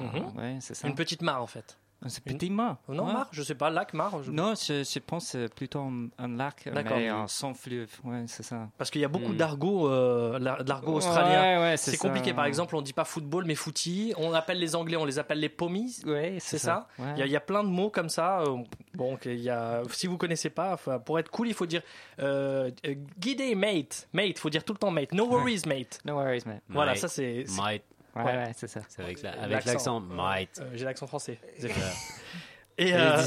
[0.00, 0.88] Ouais, c'est ça.
[0.88, 1.76] Une petite mare en fait.
[2.06, 2.76] C'est petit mar.
[2.88, 3.12] Non, Ouais.
[3.12, 4.22] mar, je sais pas, lac, mar.
[4.22, 6.96] je- Non, je, je pense euh, plutôt un, un lac, D'accord.
[6.96, 7.88] mais euh, sans fleuve.
[8.04, 8.68] Ouais, c'est ça.
[8.78, 9.36] Parce qu'il y a beaucoup Hmm.
[9.36, 11.60] d'argot, euh, l'argot Ouais, australien.
[11.60, 12.06] ouais, c'est c'est ça.
[12.08, 12.32] compliqué.
[12.34, 14.12] Par exemple, on dit pas football, mais footy.
[14.16, 15.96] On appelle les Anglais, on les appelle les pommies.
[16.06, 16.88] Ouais, c'est ça.
[16.98, 17.02] ça.
[17.04, 17.12] Ouais.
[17.16, 18.40] Il y, a- il y a plein de mots comme ça.
[18.40, 18.56] euh,
[18.94, 21.82] Bon, qu'il y a, si vous connaissez pas, pour être cool, il faut dire
[22.20, 22.70] euh,
[23.18, 24.08] G'day, mate.
[24.12, 25.12] Mate, faut dire tout le temps mate.
[25.12, 25.98] No worries, mate.
[26.04, 26.62] No worries, mate.
[26.68, 27.00] Voilà, Mate.
[27.00, 27.44] ça c'est.
[27.46, 27.82] c'est- Mate.
[28.16, 28.32] Ouais, Ouais.
[28.36, 28.80] ouais, c'est ça.
[28.88, 30.00] C'est avec la- avec l'accent.
[30.00, 30.60] Mate.
[30.60, 31.38] Euh, J'ai l'accent français.
[31.58, 31.92] C'est clair.
[32.78, 33.22] Et, Et euh,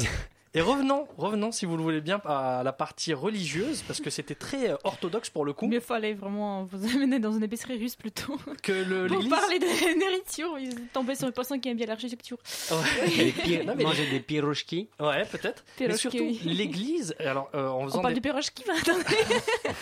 [0.58, 4.34] et revenons, revenons, si vous le voulez bien, à la partie religieuse, parce que c'était
[4.34, 5.70] très euh, orthodoxe pour le coup.
[5.72, 8.36] Il fallait vraiment vous amener dans une épicerie russe plutôt.
[8.60, 12.38] Que le, Pour parler de nourriture, ils tombaient sur une personne qui aime bien l'architecture.
[12.72, 14.88] Non, mais- Manger des pirochki.
[14.98, 15.62] Ouais, peut-être.
[15.78, 16.40] Mais surtout, oui.
[16.44, 18.20] l'église, alors euh, en faisant On parle des...
[18.20, 19.04] du pirochki, attendez.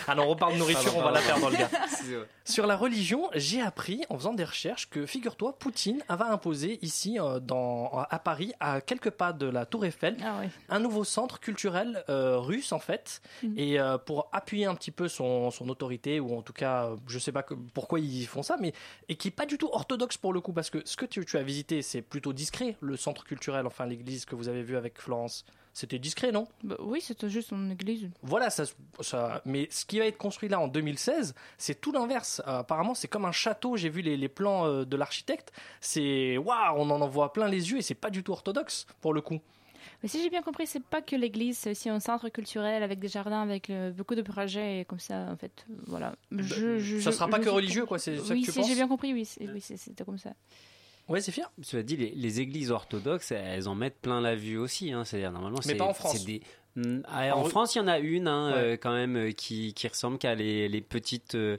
[0.07, 1.69] Ah non, on reparle de nourriture, on va la perdre, le gars.
[2.45, 7.19] Sur la religion, j'ai appris en faisant des recherches que, figure-toi, Poutine avait imposé ici,
[7.19, 10.49] euh, dans, à Paris, à quelques pas de la Tour Eiffel, Ah ouais.
[10.69, 13.53] Un nouveau centre culturel euh, russe en fait, Mhm.
[13.57, 16.95] et euh, pour appuyer un petit peu son, son autorité, ou en tout cas, euh,
[17.07, 18.73] je sais pas que- pourquoi ils font ça, mais
[19.09, 21.25] et qui est pas du tout orthodoxe pour le coup, parce que ce que tu,
[21.25, 24.75] tu as visité, c'est plutôt discret, le centre culturel, enfin l'église que vous avez vu
[24.77, 25.45] avec Florence.
[25.73, 26.47] C'était discret, non?
[26.63, 28.09] Bah oui, c'était juste une église.
[28.23, 28.63] Voilà, ça,
[28.99, 32.41] ça, mais ce qui va être construit là en 2016, c'est tout l'inverse.
[32.47, 33.77] Euh, apparemment, c'est comme un château.
[33.77, 35.51] J'ai vu les, les plans euh, de l'architecte.
[35.79, 39.13] C'est waouh, on en envoie plein les yeux et c'est pas du tout orthodoxe pour
[39.13, 39.39] le coup.
[40.03, 42.99] Mais si j'ai bien compris, c'est pas que l'église, c'est aussi un centre culturel avec
[42.99, 45.65] des jardins, avec euh, beaucoup de projets et comme ça, en fait.
[45.69, 46.15] euh, Voilà.
[46.31, 48.51] Je, je- ça je- sera pas je que religieux, quoi, c'est ça que Oui, tu
[48.51, 50.31] si j'ai bien compris, oui, oui, c'était comme ça.
[51.07, 51.49] Ouais, c'est fier.
[51.61, 54.91] Cela dit, les, les églises orthodoxes, elles en mettent plein la vue aussi.
[54.91, 55.05] Hein.
[55.05, 56.25] C'est-à-dire, normalement, Mais pas en France.
[56.25, 56.41] des-
[56.75, 58.57] Hmm, ah, En France, il y en a une hein, Ouais.
[58.57, 61.57] euh, quand même euh, qui, qui ressemble qu'à les, les petites, euh,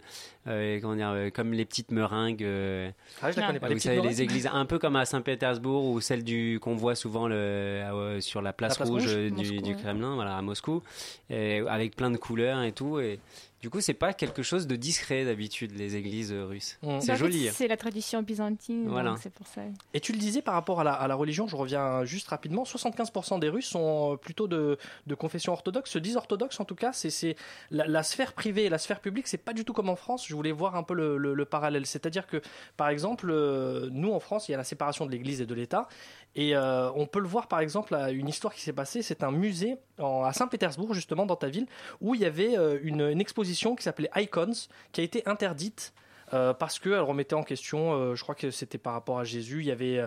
[0.49, 2.43] euh, comment dire, euh, comme les petites meringues.
[2.43, 2.91] euh,
[3.23, 3.69] Ah, je la connais pas.
[3.69, 7.29] vous Les savez, églises un peu comme à Saint-Pétersbourg ou celle du qu'on voit souvent
[7.29, 9.81] le, euh, sur la place, La place rouge, rouge, euh, du, Moscou, du ouais.
[9.81, 10.83] Kremlin, voilà, à Moscou,
[11.31, 12.99] et avec plein de couleurs et tout.
[13.01, 13.21] Et
[13.61, 16.79] du coup, c'est pas quelque chose de discret d'habitude les églises euh, russes.
[16.83, 16.87] Mm.
[16.87, 17.49] Bah, en C'est fait, joli.
[17.49, 17.53] hein.
[17.55, 19.11] C'est la tradition byzantine, Voilà.
[19.11, 19.63] donc c'est pour ça.
[19.95, 22.63] Et tu le disais par rapport à la, à la religion, je reviens juste rapidement,
[22.63, 24.79] 75% des Russes sont euh, plutôt de,
[25.09, 27.35] de confession orthodoxe, se disent orthodoxes en tout cas, c'est, c'est
[27.73, 30.25] la, la sphère privée et la sphère publique, c'est pas du tout comme en France,
[30.29, 32.41] je voulais voir un peu le, le- le parallèle, c'est-à-dire que
[32.77, 35.55] par exemple, euh, nous en France, il y a la séparation de l'Église et de
[35.55, 35.89] l'État,
[36.35, 39.23] et euh, on peut le voir par exemple, à une histoire qui s'est passée, c'est
[39.23, 41.67] un musée en- à Saint-Pétersbourg justement dans ta ville,
[42.01, 44.53] où il y avait euh, une, exposition qui s'appelait Icons,
[44.93, 45.93] qui a été interdite
[46.35, 49.67] euh, parce qu'elle remettait en question, je crois que c'était par rapport à Jésus, il
[49.67, 49.99] y avait,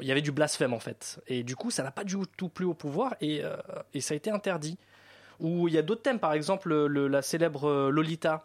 [0.00, 1.20] il y avait du blasphème en fait.
[1.28, 3.42] Et du coup, ça n'a pas du tout plu au pouvoir et,
[3.94, 4.76] et ça a été interdit.
[5.40, 8.42] Ou il y a d'autres thèmes, par exemple le- la célèbre Lolita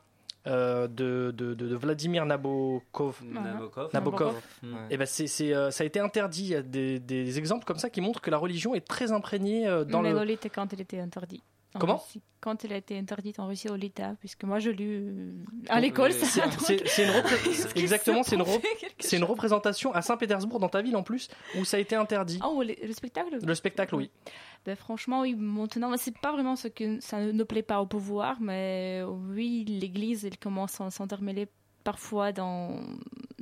[0.47, 3.21] euh, de, de- de- de Vladimir Nabokov.
[3.23, 3.89] Nabokov.
[3.93, 4.33] Nabokov.
[4.63, 4.69] Ouais.
[4.89, 6.43] Et ben c'est, c'est, euh, ça a été interdit.
[6.43, 9.11] Il y a des, des exemples comme ça qui montrent que la religion est très
[9.11, 10.35] imprégnée euh, dans Mais le.
[10.53, 11.43] Quand elle était interdite.
[11.75, 12.21] En Comment Russie.
[12.41, 15.33] Quand elle a été interdite en Russie, Lolita, puisque moi je l'ai lu euh,
[15.69, 16.11] à l'école.
[16.13, 16.25] ça,
[16.59, 18.43] C'est, une exactement, c'est une,
[18.99, 22.39] c'est représentation à Saint-Pétersbourg dans ta ville en plus où ça a été interdit.
[22.45, 23.37] Oh, le, le spectacle?
[23.41, 24.11] Le spectacle, oui.
[24.65, 28.37] Ben, franchement, oui, maintenant, c'est pas vraiment ce que ça ne plaît pas au pouvoir,
[28.39, 31.47] mais oui, l'Église, elle commence à s'intermêler
[31.83, 32.79] parfois dans,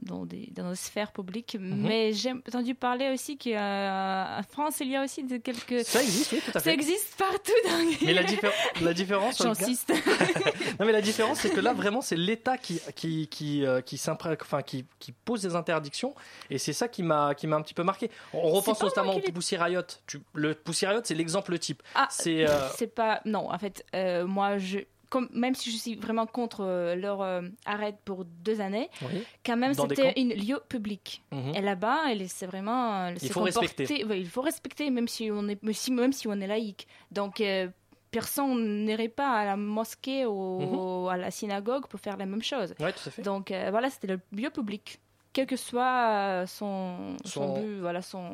[0.01, 1.55] dans, des, dans nos sphères publiques.
[1.59, 1.81] Mhm.
[1.87, 5.85] Mais j'ai entendu parler aussi qu'en France, il y a aussi de quelques...
[5.85, 6.69] Ça existe, oui, tout à fait.
[6.69, 8.05] Ça existe partout dans les...
[8.05, 9.93] Mais la, diffé- la différence, J'insiste.
[10.79, 14.01] non mais la différence, c'est que là vraiment, c'est l'État qui qui qui euh, qui,
[14.09, 16.13] enfin, qui qui pose des interdictions,
[16.49, 18.09] et c'est ça qui m'a un petit peu marqué.
[18.33, 19.81] On, repense notamment au Pussy Riot.
[20.07, 21.81] Tu- le Pussy Riot, c'est l'exemple type.
[21.95, 23.21] Ah, c'est euh, c'est pas...
[23.25, 24.79] Non, en fait, euh, moi, je...
[25.11, 29.21] Comme, même si je suis vraiment contre euh, leur euh, arrêt pour deux années, Oui.
[29.45, 31.21] quand même c'était un lieu public.
[31.33, 31.53] Mhm.
[31.55, 33.09] Et là-bas, c'est vraiment.
[33.09, 34.05] Il faut comporter- respecter.
[34.05, 36.87] ouais, il faut respecter, même si on est, même si, même si on est laïque.
[37.11, 37.67] Donc euh,
[38.09, 42.73] personne n'irait pas à la mosquée ou à la synagogue pour faire la même chose.
[42.79, 43.21] Ouais, tout à fait.
[43.21, 44.99] Donc euh, voilà, c'était le lieu public.
[45.33, 48.31] Quel que soit euh, son, son, Son- but, voilà, son,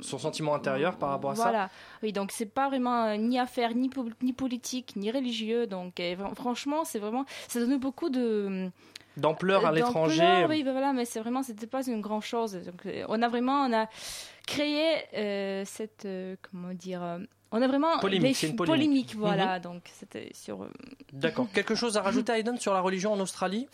[0.00, 1.42] son sentiment intérieur par rapport à ça.
[1.44, 1.70] voilà.
[2.02, 5.68] Oui, donc c'est pas vraiment euh, ni affaire, ni, po- ni politique, ni religieux.
[5.68, 7.24] Donc euh, vra- franchement, c'est vraiment.
[7.48, 8.68] Ça donne beaucoup de.
[9.16, 10.46] D'ampleur à Euh, l'étranger.
[10.48, 12.54] Oui, ben voilà, mais c'est vraiment, c'était pas une grande chose.
[12.54, 13.86] Donc, euh, on a vraiment, on a
[14.46, 17.18] créé euh, cette, euh, comment dire, euh,
[17.52, 19.14] on a vraiment Polémique, une polémique.
[19.14, 19.60] voilà.
[19.60, 20.62] Donc c'était sur.
[20.62, 20.70] euh,
[21.12, 21.46] D'accord.
[21.52, 23.68] Quelque chose à rajouter, Aiden, sur la religion en Australie?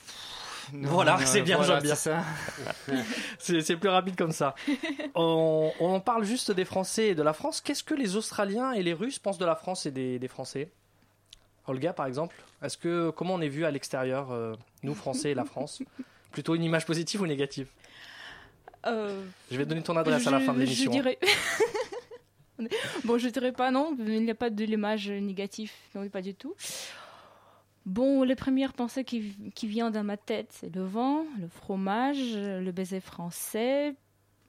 [0.73, 1.95] Non, Voilà, c'est bien, voilà, j'aime bien.
[1.95, 2.25] c'est ça.
[3.39, 4.55] c'est c'est plus rapide comme ça.
[5.15, 7.61] on, on parle juste des Français et de la France.
[7.61, 10.71] Qu'est-ce que les Australiens et les Russes pensent de la France et des, des Français?
[11.67, 15.35] Olga, par exemple, est-ce que comment on est vu à l'extérieur, euh, nous Français et
[15.35, 15.83] la France?
[16.33, 17.69] Plutôt une image positive ou négative?
[18.87, 20.91] Euh, Je vais donner ton adresse à la fin de Je l'émission.
[20.91, 21.19] dirais.
[23.05, 26.35] bon, je dirais pas non, il n'y a pas de l'image négative, non, pas du
[26.35, 26.55] tout.
[27.89, 32.19] Bon, les premières pensées qui, qui viennent dans ma tête, c'est le vent, le fromage,
[32.37, 33.95] le baiser français,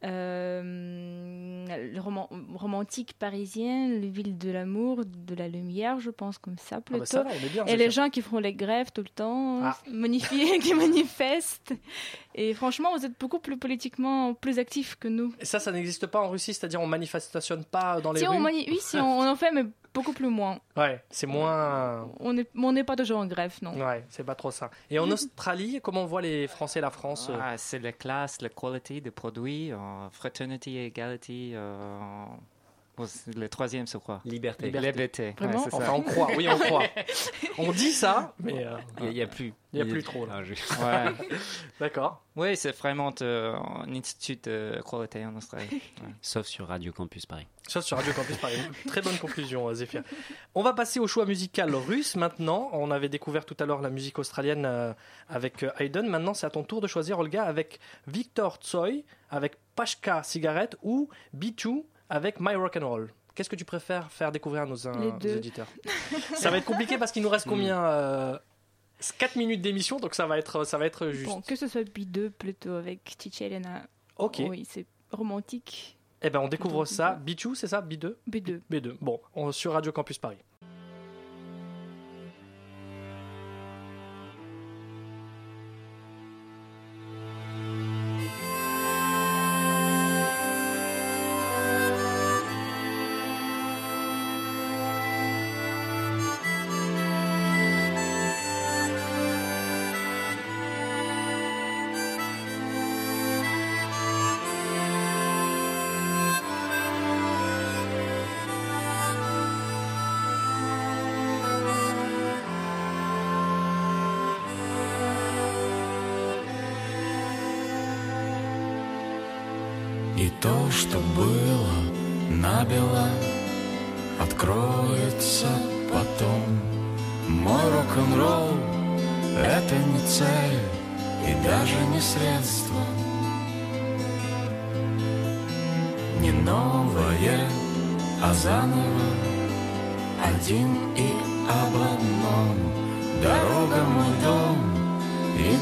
[0.04, 6.58] euh, le roman- romantique parisien, le ville de l'amour, de la lumière, je pense comme
[6.58, 7.00] ça plutôt.
[7.00, 9.78] bah ça va, bien, Et les gens qui font les grèves tout le temps, Ah.
[10.64, 11.74] qui manifestent.
[12.36, 15.34] Et franchement, vous êtes beaucoup plus politiquement plus actifs que nous.
[15.40, 18.36] Et ça, ça n'existe pas en Russie, c'est-à-dire on manifestationne pas dans les Si rues
[18.38, 20.60] on mani- oui, si on, on en fait, mais beaucoup plus moins.
[20.78, 22.10] Ouais, c'est moins.
[22.20, 23.74] On n'est on n'est pas toujours en grève, non.
[23.80, 24.70] Ouais, c'est pas trop ça.
[24.90, 27.92] Et en Australie, comment on voit les Français et la France euh, Ah, c'est la
[27.92, 29.78] classe, la qualité des produits, euh,
[30.12, 31.52] fraternity, égalité.
[31.54, 32.26] euh,
[33.36, 34.72] le troisième, c'est quoi Liberté.
[34.72, 35.36] Liberté.
[35.40, 35.70] ouais, ça.
[35.72, 36.84] Enfin, on croit, oui, on croit.
[37.58, 39.54] on dit ça, mais euh, Il n'y a, plus.
[39.74, 40.26] il n'y a plus trop.
[40.26, 40.42] Là.
[40.42, 41.38] Ouais.
[41.80, 42.24] D'accord.
[42.36, 45.68] Oui, c'est vraiment euh, un institut de qualité en Australie.
[45.72, 46.10] Ouais.
[46.22, 47.48] Sauf sur Radio Campus Paris.
[47.68, 48.58] Ça sur Radio Campus Paris.
[48.88, 50.04] Très bonne conclusion, euh, Zéphir.
[50.56, 52.70] On va passer au choix musical russe maintenant.
[52.72, 54.94] On avait découvert tout à l'heure la musique australienne euh,
[55.28, 56.08] avec Hayden.
[56.08, 61.10] Maintenant, c'est à ton tour de choisir, Olga, avec Victor Tsoi, avec Pashka Cigarette ou
[61.38, 63.14] B2 avec My Rock and Roll.
[63.36, 65.68] Qu'est-ce que tu préfères faire découvrir à nos, euh, Les nos auditeurs
[66.36, 68.40] Ça va être compliqué parce qu'il nous reste combien
[69.18, 71.30] 4 minutes d'émission, donc ça va être, ça va être juste.
[71.30, 73.84] Bon, que ce soit B2 plutôt avec Chichi Elena.
[74.18, 74.42] Ok.
[74.50, 75.98] Oui, c'est romantique.
[76.22, 77.18] Eh ben, on découvre ça.
[77.26, 77.82] B2, c'est ça?
[77.82, 78.60] B2 B2.
[78.70, 78.98] B2.
[79.00, 80.38] Bon, on- sur Radio Campus Paris.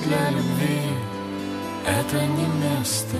[0.08, 0.80] Для любви.
[1.86, 3.18] Это не место.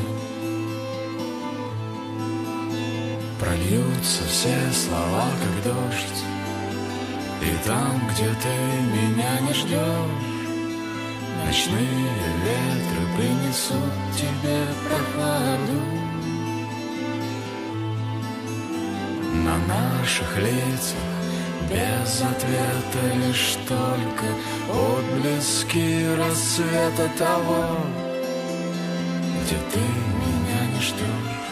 [3.40, 6.24] Прольются все слова, как дождь.
[7.42, 8.54] И там, где ты
[8.96, 10.38] меня не ждешь
[11.46, 12.10] Ночные
[12.44, 15.80] ветры принесут тебе прохладу.
[19.46, 21.16] На наших лицах
[21.70, 24.26] без ответа лишь только
[24.70, 27.65] Отблески рассвета того
[29.43, 31.47] Где ты меня не ждешь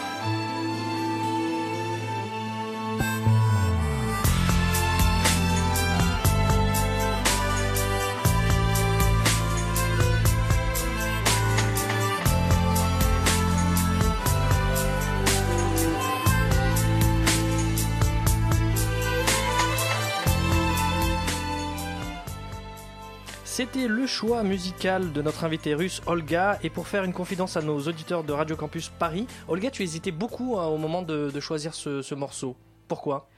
[24.06, 26.60] le choix musical de notre invité russe Olga.
[26.62, 30.12] Et pour faire une confidence à nos auditeurs de Radio Campus Paris, Olga, tu hésitais
[30.12, 32.54] beaucoup hein, au moment de, de choisir ce, ce morceau.
[32.86, 33.28] Pourquoi?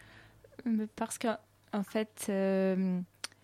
[0.66, 1.28] Mais Parce que,
[1.72, 3.00] en fait, euh,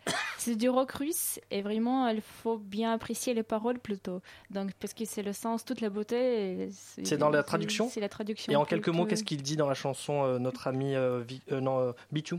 [0.37, 4.21] c'est du rock russe et vraiment, il faut bien apprécier les paroles plutôt.
[4.51, 6.69] Donc, parce que c'est le sens, toute la beauté.
[7.05, 7.89] C'est dans la traduction?
[7.89, 8.53] C'est la traduction.
[8.53, 11.41] Et en quelques mots, qu'est-ce qu'il dit dans la chanson, euh, notre ami euh, Vi-
[11.53, 12.39] euh, non, euh, Bichou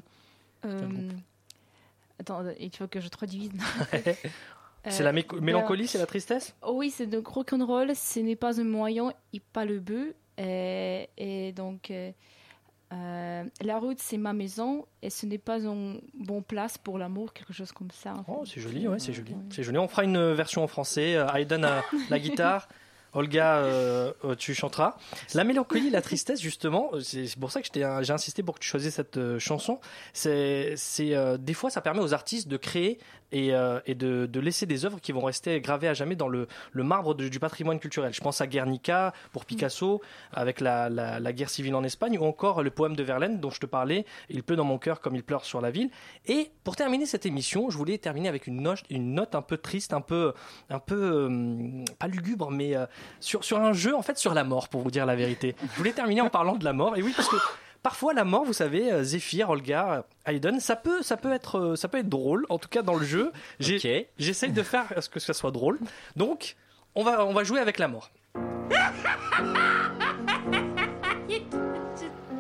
[0.64, 1.10] Euh,
[2.20, 3.52] Attends, il faut que je traduise.
[4.90, 8.36] C'est la mé- Euh, mélancolie, c'est la tristesse Oh Oui, c'est de rock'n'roll, ce n'est
[8.36, 10.16] pas un moyen et pas le but.
[10.38, 12.12] Et, et donc, euh,
[12.94, 17.34] euh, la route, c'est ma maison et ce n'est pas une bonne place pour l'amour,
[17.34, 18.14] quelque chose comme ça.
[18.14, 19.36] en Oh, c'est joli, ouais, c'est joli.
[19.50, 19.78] C'est joli.
[19.78, 21.18] On fera une version en français.
[21.34, 22.68] Hayden a la guitare.
[23.18, 24.98] Olga, euh, tu chanteras.
[25.36, 28.96] La mélancolie, la tristesse, justement, c'est pour ça que j'ai insisté pour que tu choisisses
[28.96, 29.80] cette chanson.
[30.12, 33.00] C'est, c'est, euh, des fois, ça permet aux artistes de créer
[33.38, 36.28] et, euh, et de, de laisser des œuvres qui vont rester gravées à jamais dans
[36.30, 38.14] le, le marbre de- du patrimoine culturel.
[38.14, 42.24] Je pense à Guernica pour Picasso, avec la, la- la guerre civile en Espagne, ou
[42.26, 45.16] encore le poème de Verlaine dont je te parlais, Il pleut dans mon cœur comme
[45.16, 45.90] il pleure sur la ville.
[46.28, 49.58] Et pour terminer cette émission, je voulais terminer avec une note, une note un peu
[49.58, 50.34] triste, un peu,
[50.70, 50.96] un peu
[51.30, 52.86] euh, pas lugubre, mais euh,
[53.20, 55.56] sur, sur un jeu en fait sur la mort, pour vous dire la vérité.
[55.74, 56.96] Je voulais terminer en parlant de la mort.
[56.96, 57.36] Et oui, parce que
[57.86, 61.60] parfois la mort, vous savez, euh, Zéphyr, Olga, euh, Hayden, ça peut, ça peut être,
[61.60, 62.48] euh, ça peut être drôle.
[62.50, 65.52] En tout cas, dans le jeu, J'ai- j'essaye de faire à ce que ça soit
[65.52, 65.78] drôle.
[66.16, 66.56] Donc,
[66.96, 68.10] on va, on va jouer avec la mort.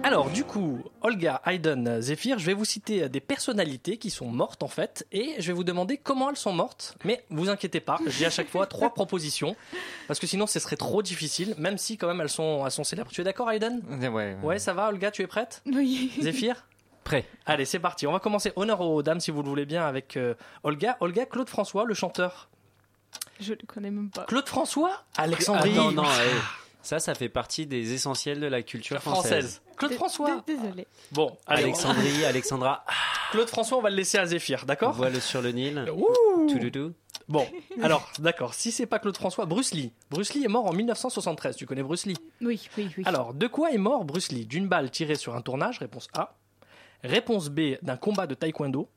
[0.05, 4.61] Alors, du coup, Olga, Hayden, Zéphyr, je vais vous citer des personnalités qui sont mortes
[4.61, 6.95] en fait, et je vais vous demander comment elles sont mortes.
[7.03, 9.55] Mais vous inquiétez pas, j'ai à chaque fois trois propositions,
[10.07, 12.83] parce que sinon ce serait trop difficile, même si quand même elles sont, elles sont
[12.83, 13.09] célèbres.
[13.11, 13.81] Tu es d'accord, Hayden?
[13.99, 14.37] Ouais, ouais.
[14.43, 15.63] Ouais, ça va, Olga, tu es prête?
[15.65, 16.11] Oui.
[16.21, 16.67] Zéphyr
[17.03, 17.25] Prêt.
[17.47, 18.05] Allez, c'est parti.
[18.05, 18.53] On va commencer.
[18.55, 20.97] Honneur aux dames, si vous le voulez bien, avec euh, Olga.
[20.99, 22.49] Olga, Claude François, le chanteur.
[23.39, 24.25] Je le connais même pas.
[24.25, 25.03] Claude François?
[25.17, 25.73] Alexandrie.
[25.73, 26.39] Ah, non, non, eh,
[26.83, 29.23] ça, ça fait partie des essentiels de la culture française.
[29.23, 29.61] Française.
[29.77, 30.43] Claude François.
[30.45, 30.87] Désolé.
[31.11, 31.63] Bon, allez.
[31.63, 32.85] Alexandrie, Alexandra.
[33.31, 35.85] Claude François, on va le laisser à Zéphyr, d'accord Voile sur le Nil.
[35.95, 36.47] Ouh.
[36.47, 36.93] Toudoudou.
[37.27, 37.45] Bon,
[37.81, 38.53] alors, d'accord.
[38.53, 39.91] Si c'est pas Claude François, Bruce Lee.
[40.11, 41.55] Bruce Lee est mort en 1973.
[41.55, 43.03] Tu connais Bruce Lee Oui, oui, oui.
[43.05, 44.45] Alors, de quoi est mort Bruce Lee?
[44.45, 46.35] D'une balle tirée sur un tournage, réponse A.
[47.03, 48.89] Réponse B, d'un combat de taekwondo?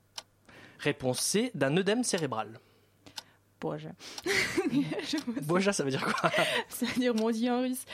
[0.78, 2.60] Réponse C, d'un œdème cérébral.
[3.60, 3.90] Boja.
[5.42, 6.30] Boja, ça veut dire quoi?
[6.68, 7.84] Ça veut dire mon dieu en russe.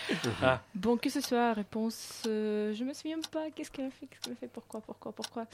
[0.42, 0.60] Ah.
[0.74, 2.22] Bon, que ce soit, réponse.
[2.26, 3.50] euh, je me souviens pas.
[3.54, 5.46] Qu'est-ce qu'elle a fait Qu'est-ce qu'elle a fait Pourquoi Pourquoi Pourquoi?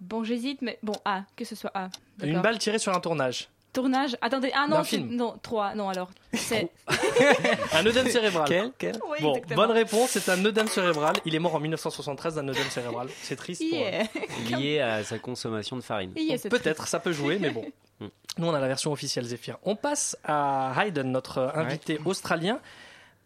[0.00, 1.24] Bon, j'hésite, mais bon, A.
[1.36, 1.88] Que ce soit A.
[2.20, 2.42] Une D'accord.
[2.42, 3.48] balle tirée sur un tournage.
[3.74, 4.16] Tournage.
[4.22, 4.50] Attendez.
[4.54, 5.10] Ah non, D'un c'est- film.
[5.14, 5.74] non, 3.
[5.74, 6.08] Non, alors.
[6.32, 6.70] C'est.
[7.74, 8.46] Un œdème cérébral.
[8.48, 9.62] Quel, quel Oui, Bon, exactement.
[9.66, 11.14] bonne réponse, c'est un œdème cérébral.
[11.26, 13.08] Il est mort en 1973 d'un œdème cérébral.
[13.22, 13.62] C'est triste.
[13.68, 14.04] pour- Yeah.
[14.58, 16.12] Lié à sa consommation de farine.
[16.16, 17.64] Yeah, c'est Peut-être, ça peut jouer, mais bon.
[18.00, 18.06] Mm.
[18.38, 19.56] Nous, on a la version officielle Zephyr.
[19.62, 22.58] On passe à Hayden, notre invité australien.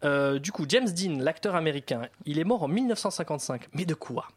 [0.03, 3.63] Euh, du coup, James Dean, l'acteur américain, il est mort en 1955.
[3.73, 4.27] Mais de quoi?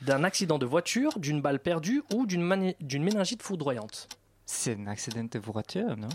[0.00, 4.08] D'un accident de voiture, d'une balle perdue ou d'une mani- d'une méningite foudroyante?
[4.46, 6.08] C'est un accident de voiture, non?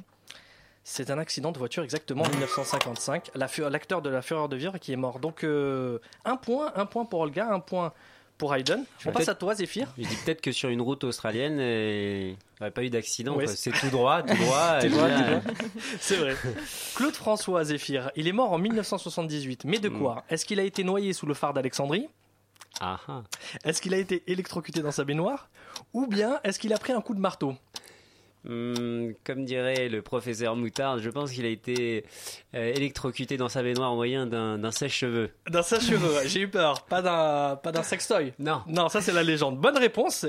[0.83, 3.31] C'est un accident de voiture exactement en 1955.
[3.35, 5.19] La fu- L'acteur de La Fureur de vivre qui est mort.
[5.19, 7.93] Donc, euh, un point, un point pour Olga, un point
[8.37, 8.83] pour Hayden.
[9.05, 9.93] On passe à toi, Zephyr.
[9.99, 13.37] Je dis peut-être que sur une route australienne, euh, il n'y aurait pas eu d'accident.
[13.45, 14.79] C'est- tout droit, tout droit.
[14.79, 15.07] Droit.
[15.99, 16.35] C'est vrai.
[16.95, 19.65] Claude François Zéphyr, il est mort en 1978.
[19.65, 20.23] Mais de quoi?
[20.29, 22.07] Est-ce qu'il a été noyé sous le phare d'Alexandrie?
[22.79, 23.21] Ah, ah.
[23.63, 25.49] Est-ce qu'il a été électrocuté dans sa baignoire?
[25.93, 27.53] Ou bien est-ce qu'il a pris un coup de marteau?
[28.49, 32.05] Hum, comme dirait le professeur Moutarde, je pense qu'il a été
[32.55, 35.29] euh, électrocuté dans sa baignoire au moyen d'un sèche-cheveux.
[35.47, 36.81] D'un sèche-cheveux, j'ai eu peur.
[36.85, 38.33] Pas d'un, pas d'un sextoy.
[38.39, 38.63] Non.
[38.67, 39.59] Non, ça c'est la légende.
[39.59, 40.25] Bonne réponse.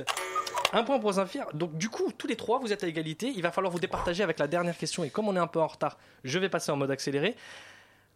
[0.74, 1.46] Un point pour Zéphyr.
[1.54, 3.32] Donc du coup, tous les trois, vous êtes à égalité.
[3.34, 5.04] Il va falloir vous départager avec la dernière question.
[5.04, 7.34] Et comme on est un peu en retard, je vais passer en mode accéléré.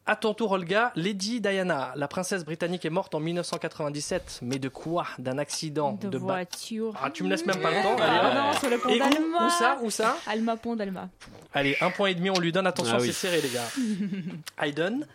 [0.09, 4.38] À ton tour, Olga, Lady Diana, la princesse britannique, est morte en 1997.
[4.42, 5.04] Mais de quoi?
[5.18, 6.94] D'un accident De, ba- voiture.
[7.02, 7.96] Ah, tu me laisses même pas le temps.
[8.00, 8.34] Ah Allez, hop.
[8.54, 9.46] non, sur le pont Et où, d'Alma.
[9.46, 9.78] où ça?
[9.82, 10.16] Où ça?
[10.28, 11.09] Alma, pont d'Alma.
[11.52, 12.68] Allez, un point et demi, on lui donne.
[12.68, 13.09] Attention, Ah oui.
[13.09, 13.68] c'est serré, les gars.
[14.62, 15.07] Hayden,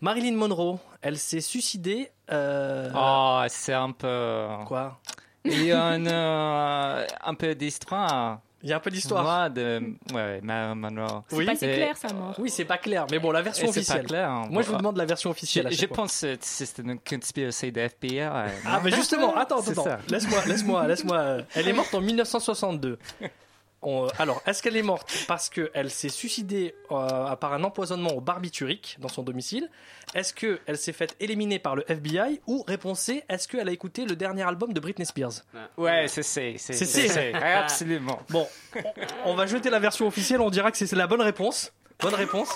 [0.00, 2.10] Marilyn Monroe, elle s'est suicidée.
[2.32, 4.46] euh, Oh, c'est un peu.
[4.66, 4.98] Quoi?
[5.44, 8.40] Il y a un, euh, un peu d'histoire.
[8.64, 9.22] Il y a un peu d'histoire.
[9.22, 9.82] Moi, de.
[10.14, 11.22] Ouais, Monroe.
[11.32, 11.44] Oui.
[11.44, 12.34] Pas si clair, sa mort.
[12.38, 14.06] Oui, c'est pas clair, mais bon, la version c'est pas officielle.
[14.06, 14.46] clair, hein.
[14.50, 15.68] Moi, je vous demande la version officielle.
[15.70, 18.20] je pense que c'est une conspiration de FBI.
[18.20, 19.98] Ah, mais justement, attends, C'est attends, ça.
[20.08, 21.16] laisse-moi, laisse-moi, laisse-moi.
[21.18, 22.98] euh, Elle est morte en 1962.
[23.84, 28.20] On- alors, est-ce qu'elle est morte parce qu'elle s'est suicidée euh, par un empoisonnement au
[28.20, 29.68] barbiturique dans son domicile?
[30.14, 34.04] Est-ce qu'elle s'est faite éliminer par le FBI Ou réponse C, est-ce qu'elle a écouté
[34.06, 35.42] le dernier album de Britney Spears?
[35.76, 37.08] Ouais, c'est c'est c'est C.
[37.08, 38.18] c'est- Absolument.
[38.30, 38.48] Bon,
[39.24, 41.72] on, on va jeter la version officielle, on dira que c'est c'est la bonne réponse.
[42.00, 42.54] Bonne réponse.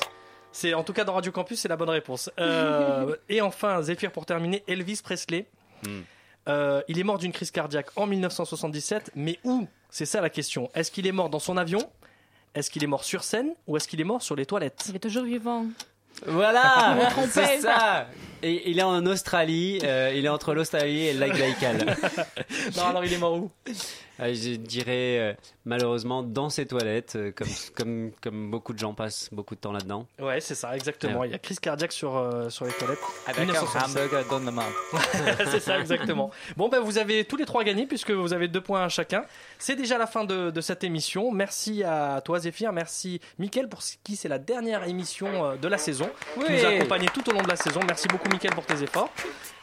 [0.51, 2.31] C'est en tout cas dans Radio Campus, c'est la bonne réponse.
[2.41, 5.47] Euh, et enfin, Zéphyr pour terminer, Elvis Presley.
[5.85, 6.01] Hmm.
[6.49, 9.67] Euh, il est mort d'une crise cardiaque en 1977, mais où?
[9.91, 10.71] C'est ça la question.
[10.75, 11.89] Est-ce qu'il est mort dans son avion?
[12.55, 14.87] Est-ce qu'il est mort sur scène Ou est-ce qu'il est mort sur les toilettes?
[14.89, 15.67] Il est toujours vivant.
[16.27, 16.97] Voilà,
[17.31, 18.09] c'est ça.
[18.43, 21.97] Et il est en Australie, euh, il est entre l'Australie et le lac Baïkal.
[22.77, 23.51] Non, alors il est mort où?
[24.21, 28.95] Euh, je dirais euh, malheureusement dans ses toilettes, euh, comme, comme, comme beaucoup de gens
[28.95, 30.07] passent beaucoup de temps là-dedans.
[30.19, 31.21] Ouais, c'est ça, exactement.
[31.21, 31.29] Ouais.
[31.29, 32.99] Il y a crise cardiaque sur, euh, sur les toilettes.
[33.27, 33.91] Avec un 1977.
[34.13, 34.67] hamburger dans la main.
[35.51, 36.31] c'est ça, exactement.
[36.57, 39.25] Bon, ben, vous avez tous les trois gagné puisque vous avez deux points à chacun.
[39.59, 41.31] C'est déjà la fin de, de cette émission.
[41.31, 42.73] Merci à toi, Zéphyr.
[42.73, 46.09] Merci, Mickaël, pour ce qui c'est la dernière émission de la saison.
[46.35, 46.47] Tu Oui.
[46.51, 47.81] nous as accompagnés tout au long de la saison.
[47.87, 49.11] Merci beaucoup, Mickaël, pour tes efforts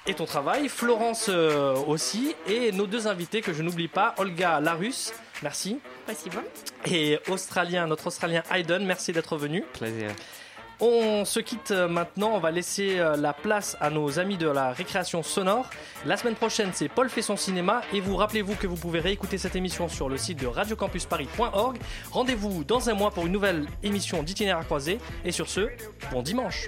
[0.07, 0.69] et ton travail.
[0.69, 2.35] Florence euh, aussi.
[2.47, 5.13] Et nos deux invités que je n'oublie pas, Olga Larus.
[5.43, 5.79] Merci.
[6.05, 6.43] Possible.
[6.85, 9.63] Et Australien, notre Australien Hayden, merci d'être venu.
[9.73, 10.11] Plaisir.
[10.81, 14.47] On se quitte euh, maintenant, on va laisser euh, la place à nos amis de
[14.49, 15.69] la récréation sonore.
[16.05, 19.37] La semaine prochaine, c'est Paul fait son cinéma et vous rappelez-vous que vous pouvez réécouter
[19.37, 21.77] cette émission sur le site de radiocampusparis.org.
[22.11, 25.69] Rendez-vous dans un mois pour une nouvelle émission d'itinéraire croisé et sur ce,
[26.11, 26.67] bon dimanche.